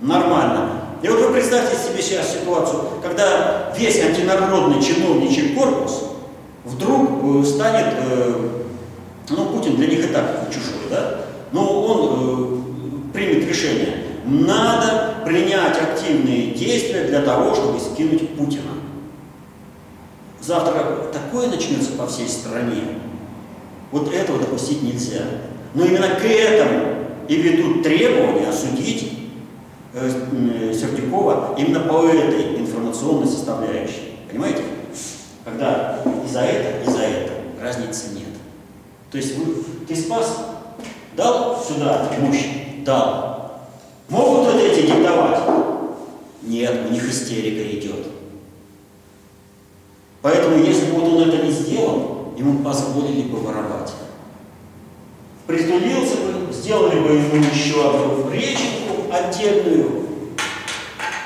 нормально. 0.00 0.70
И 1.02 1.08
вот 1.08 1.20
вы 1.20 1.32
представьте 1.32 1.76
себе 1.76 2.02
сейчас 2.02 2.32
ситуацию, 2.32 2.80
когда 3.02 3.72
весь 3.76 4.00
антинародный 4.00 4.82
чиновничий 4.82 5.54
корпус 5.54 6.04
вдруг 6.64 7.10
э, 7.22 7.44
станет, 7.44 7.94
э, 7.98 8.48
ну, 9.30 9.44
Путин 9.46 9.76
для 9.76 9.86
них 9.86 10.04
и 10.04 10.12
так 10.12 10.48
чужой, 10.52 10.88
да, 10.90 11.20
но 11.52 11.82
он 11.84 12.60
э, 13.10 13.12
примет 13.12 13.48
решение, 13.48 14.07
надо 14.28 15.14
принять 15.24 15.80
активные 15.80 16.52
действия 16.52 17.04
для 17.04 17.22
того, 17.22 17.54
чтобы 17.54 17.80
скинуть 17.80 18.36
Путина. 18.36 18.72
завтра 20.40 21.08
такое 21.12 21.48
начнется 21.48 21.92
по 21.92 22.06
всей 22.06 22.28
стране. 22.28 22.82
Вот 23.90 24.12
этого 24.12 24.38
допустить 24.38 24.82
нельзя. 24.82 25.22
Но 25.74 25.84
именно 25.84 26.08
к 26.08 26.24
этому 26.24 26.94
и 27.26 27.36
ведут 27.36 27.82
требования 27.82 28.48
осудить 28.48 29.12
э, 29.94 30.10
э, 30.32 30.74
Сердюкова 30.74 31.54
именно 31.58 31.80
по 31.80 32.06
этой 32.06 32.58
информационной 32.58 33.26
составляющей. 33.26 34.18
Понимаете? 34.30 34.62
Когда 35.44 36.00
и 36.24 36.28
за 36.28 36.40
это, 36.40 36.90
и 36.90 36.92
за 36.92 37.02
это 37.02 37.32
разницы 37.62 38.14
нет. 38.14 38.28
То 39.10 39.16
есть 39.16 39.36
вы, 39.38 39.64
ты 39.86 39.96
спас, 39.96 40.38
дал 41.16 41.62
сюда 41.62 42.08
мощь? 42.20 42.46
Дал. 42.84 43.27
Могут 44.08 44.52
вот 44.52 44.60
эти 44.60 44.86
диктовать? 44.86 45.40
Нет, 46.42 46.86
у 46.88 46.92
них 46.92 47.08
истерика 47.10 47.76
идет. 47.76 48.06
Поэтому, 50.22 50.56
если 50.64 50.90
бы 50.90 51.00
вот 51.00 51.12
он 51.12 51.28
это 51.28 51.44
не 51.44 51.52
сделал, 51.52 52.34
ему 52.36 52.62
позволили 52.64 53.22
бы 53.22 53.38
воровать. 53.38 53.92
Притулился 55.46 56.16
бы, 56.16 56.52
сделали 56.52 57.00
бы 57.00 57.10
ему 57.10 57.36
еще 57.36 57.88
одну 57.88 58.30
речку 58.30 59.12
отдельную, 59.12 60.04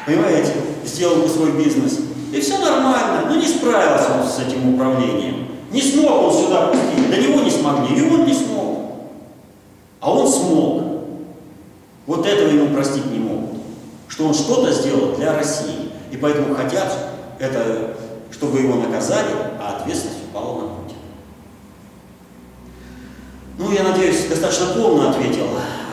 понимаете, 0.07 0.53
сделал 0.85 1.23
бы 1.23 1.29
свой 1.29 1.53
бизнес. 1.53 2.01
И 2.33 2.41
все 2.41 2.59
нормально, 2.59 3.29
но 3.29 3.37
не 3.37 3.47
справился 3.47 4.15
он 4.21 4.27
с 4.27 4.39
этим 4.39 4.75
управлением. 4.75 5.49
Не 5.71 5.81
смог 5.81 6.23
он 6.23 6.33
сюда 6.33 6.69
пустить, 6.69 7.11
до 7.11 7.17
него 7.17 7.41
не 7.41 7.51
смогли, 7.51 7.97
и 7.97 8.11
он 8.11 8.25
не 8.25 8.35
смог. 8.35 8.79
А 10.01 10.13
он 10.13 10.29
смог. 10.29 10.92
Вот 12.07 12.27
этого 12.27 12.49
ему 12.49 12.75
простить 12.75 13.07
не 13.07 13.19
могут. 13.19 13.61
Что 14.09 14.27
он 14.27 14.35
что-то 14.35 14.73
сделал 14.73 15.17
для 15.17 15.37
России. 15.37 15.91
И 16.11 16.17
поэтому 16.17 16.55
хотят 16.55 16.93
это, 17.39 17.97
чтобы 18.31 18.59
его 18.59 18.77
наказали, 18.77 19.31
а 19.59 19.79
ответственность 19.79 20.25
упала 20.31 20.63
на 20.63 20.69
Путина. 20.69 20.99
Ну, 23.59 23.73
я 23.73 23.83
надеюсь, 23.85 24.27
достаточно 24.27 24.67
полно 24.75 25.11
ответил. 25.11 25.47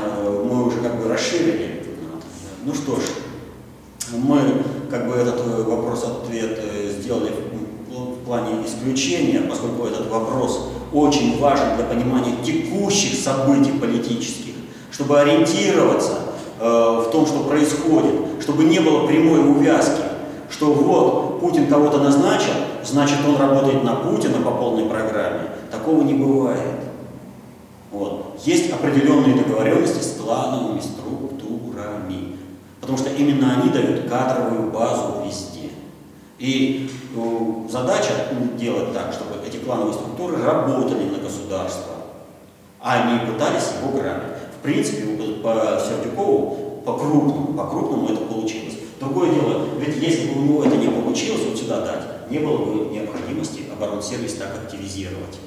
Э, 0.04 0.46
мы 0.50 0.66
уже 0.68 0.80
как 0.80 1.02
бы 1.02 1.08
расширили. 1.08 1.86
Ну 2.66 2.74
что 2.74 2.98
ж, 2.98 3.04
мы 4.18 4.64
как 4.90 5.08
бы 5.08 5.16
этот 5.16 5.40
э, 5.40 5.64
вопрос-ответ 5.64 6.60
э, 6.62 6.94
сделали 7.00 7.32
в 7.90 8.26
плане 8.26 8.66
исключения, 8.66 9.42
поскольку 9.42 9.86
этот 9.86 10.10
вопрос 10.10 10.70
очень 10.94 11.40
важен 11.40 11.76
для 11.78 11.86
понимания 11.86 12.36
текущих 12.44 13.18
событий 13.18 13.72
политических, 13.72 14.54
чтобы 15.00 15.18
ориентироваться 15.18 16.12
э, 16.60 17.04
в 17.08 17.10
том, 17.10 17.26
что 17.26 17.46
происходит, 17.46 18.42
чтобы 18.42 18.66
не 18.66 18.80
было 18.80 19.08
прямой 19.08 19.40
увязки, 19.40 20.02
что 20.52 20.74
вот 20.74 21.40
Путин 21.40 21.68
кого-то 21.68 22.00
назначил, 22.00 22.52
значит 22.84 23.20
он 23.26 23.38
работает 23.38 23.82
на 23.86 23.96
Путина 23.96 24.42
по 24.44 24.52
полной 24.52 24.90
программе. 24.90 25.52
Такого 25.72 26.02
не 26.02 26.16
бывает. 26.16 26.82
Вот. 27.94 28.42
Есть 28.44 28.74
определенные 28.74 29.42
договоренности 29.42 30.04
с 30.04 30.20
клановыми 30.20 30.82
структурами, 30.82 32.36
потому 32.82 32.98
что 32.98 33.10
именно 33.12 33.54
они 33.54 33.70
дают 33.70 34.10
кадровую 34.10 34.70
базу 34.70 35.24
везде. 35.26 35.70
И 36.40 36.92
ну, 37.16 37.70
задача 37.72 38.12
делать 38.58 38.94
так, 38.94 39.14
чтобы 39.14 39.48
эти 39.48 39.64
клановые 39.64 39.94
структуры 39.94 40.44
работали 40.44 41.06
на 41.06 41.20
государство, 41.20 41.94
а 42.82 43.14
не 43.14 43.32
пытались 43.32 43.70
его 43.82 43.98
грабить. 43.98 44.39
В 44.60 44.62
принципе, 44.62 45.06
по 45.42 45.80
Сердюкову, 45.80 46.82
по 46.86 46.98
крупному, 46.98 47.54
по 47.54 47.66
крупному 47.66 48.10
это 48.10 48.18
получилось. 48.26 48.76
Другое 49.00 49.34
дело, 49.34 49.66
ведь 49.80 50.04
если 50.04 50.28
бы 50.28 50.42
у 50.42 50.44
него 50.44 50.64
это 50.66 50.76
не 50.76 50.88
получилось 50.88 51.44
вот 51.48 51.58
сюда 51.58 51.86
дать, 51.86 52.30
не 52.30 52.40
было 52.40 52.58
бы 52.58 52.94
необходимости 52.94 53.62
оборонсервис 53.72 54.34
так 54.34 54.50
активизировать. 54.66 55.40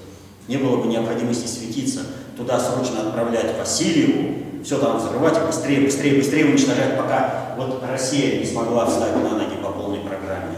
Не 0.49 0.57
было 0.57 0.79
бы 0.79 0.89
необходимости 0.89 1.47
светиться, 1.47 2.01
туда 2.39 2.59
срочно 2.59 3.03
отправлять 3.03 3.59
Васильеву, 3.59 4.63
все 4.65 4.79
там 4.79 4.97
взрывать, 4.97 5.45
быстрее, 5.47 5.83
быстрее, 5.83 6.15
быстрее 6.17 6.47
уничтожать, 6.47 6.97
пока 6.97 7.55
вот 7.59 7.83
Россия 7.87 8.39
не 8.39 8.47
смогла 8.47 8.87
встать 8.87 9.15
на 9.15 9.37
ноги 9.37 9.57
по 9.63 9.71
полной 9.73 10.01
программе. 10.01 10.57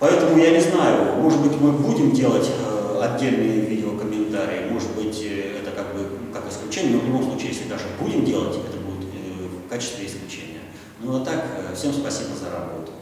Поэтому 0.00 0.36
я 0.36 0.50
не 0.50 0.60
знаю, 0.60 1.20
может 1.20 1.40
быть 1.40 1.60
мы 1.60 1.70
будем 1.70 2.10
делать 2.10 2.50
э, 2.50 3.00
отдельные 3.00 3.60
видеокомментарии, 3.60 4.68
может 4.72 4.90
быть 4.96 5.16
э, 5.22 5.60
это 5.60 5.70
как 5.70 5.94
бы 5.94 6.21
как 6.42 6.52
исключение, 6.52 6.94
но 6.94 7.00
в 7.00 7.06
любом 7.06 7.24
случае, 7.24 7.48
если 7.48 7.68
даже 7.68 7.84
будем 8.00 8.24
делать, 8.24 8.56
это 8.56 8.78
будет 8.78 9.08
э, 9.14 9.48
в 9.66 9.68
качестве 9.68 10.06
исключения. 10.06 10.60
Ну 11.00 11.20
а 11.20 11.24
так, 11.24 11.44
э, 11.56 11.74
всем 11.74 11.92
спасибо 11.92 12.34
за 12.36 12.50
работу. 12.50 12.92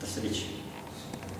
До 0.00 0.06
встречи. 0.06 0.55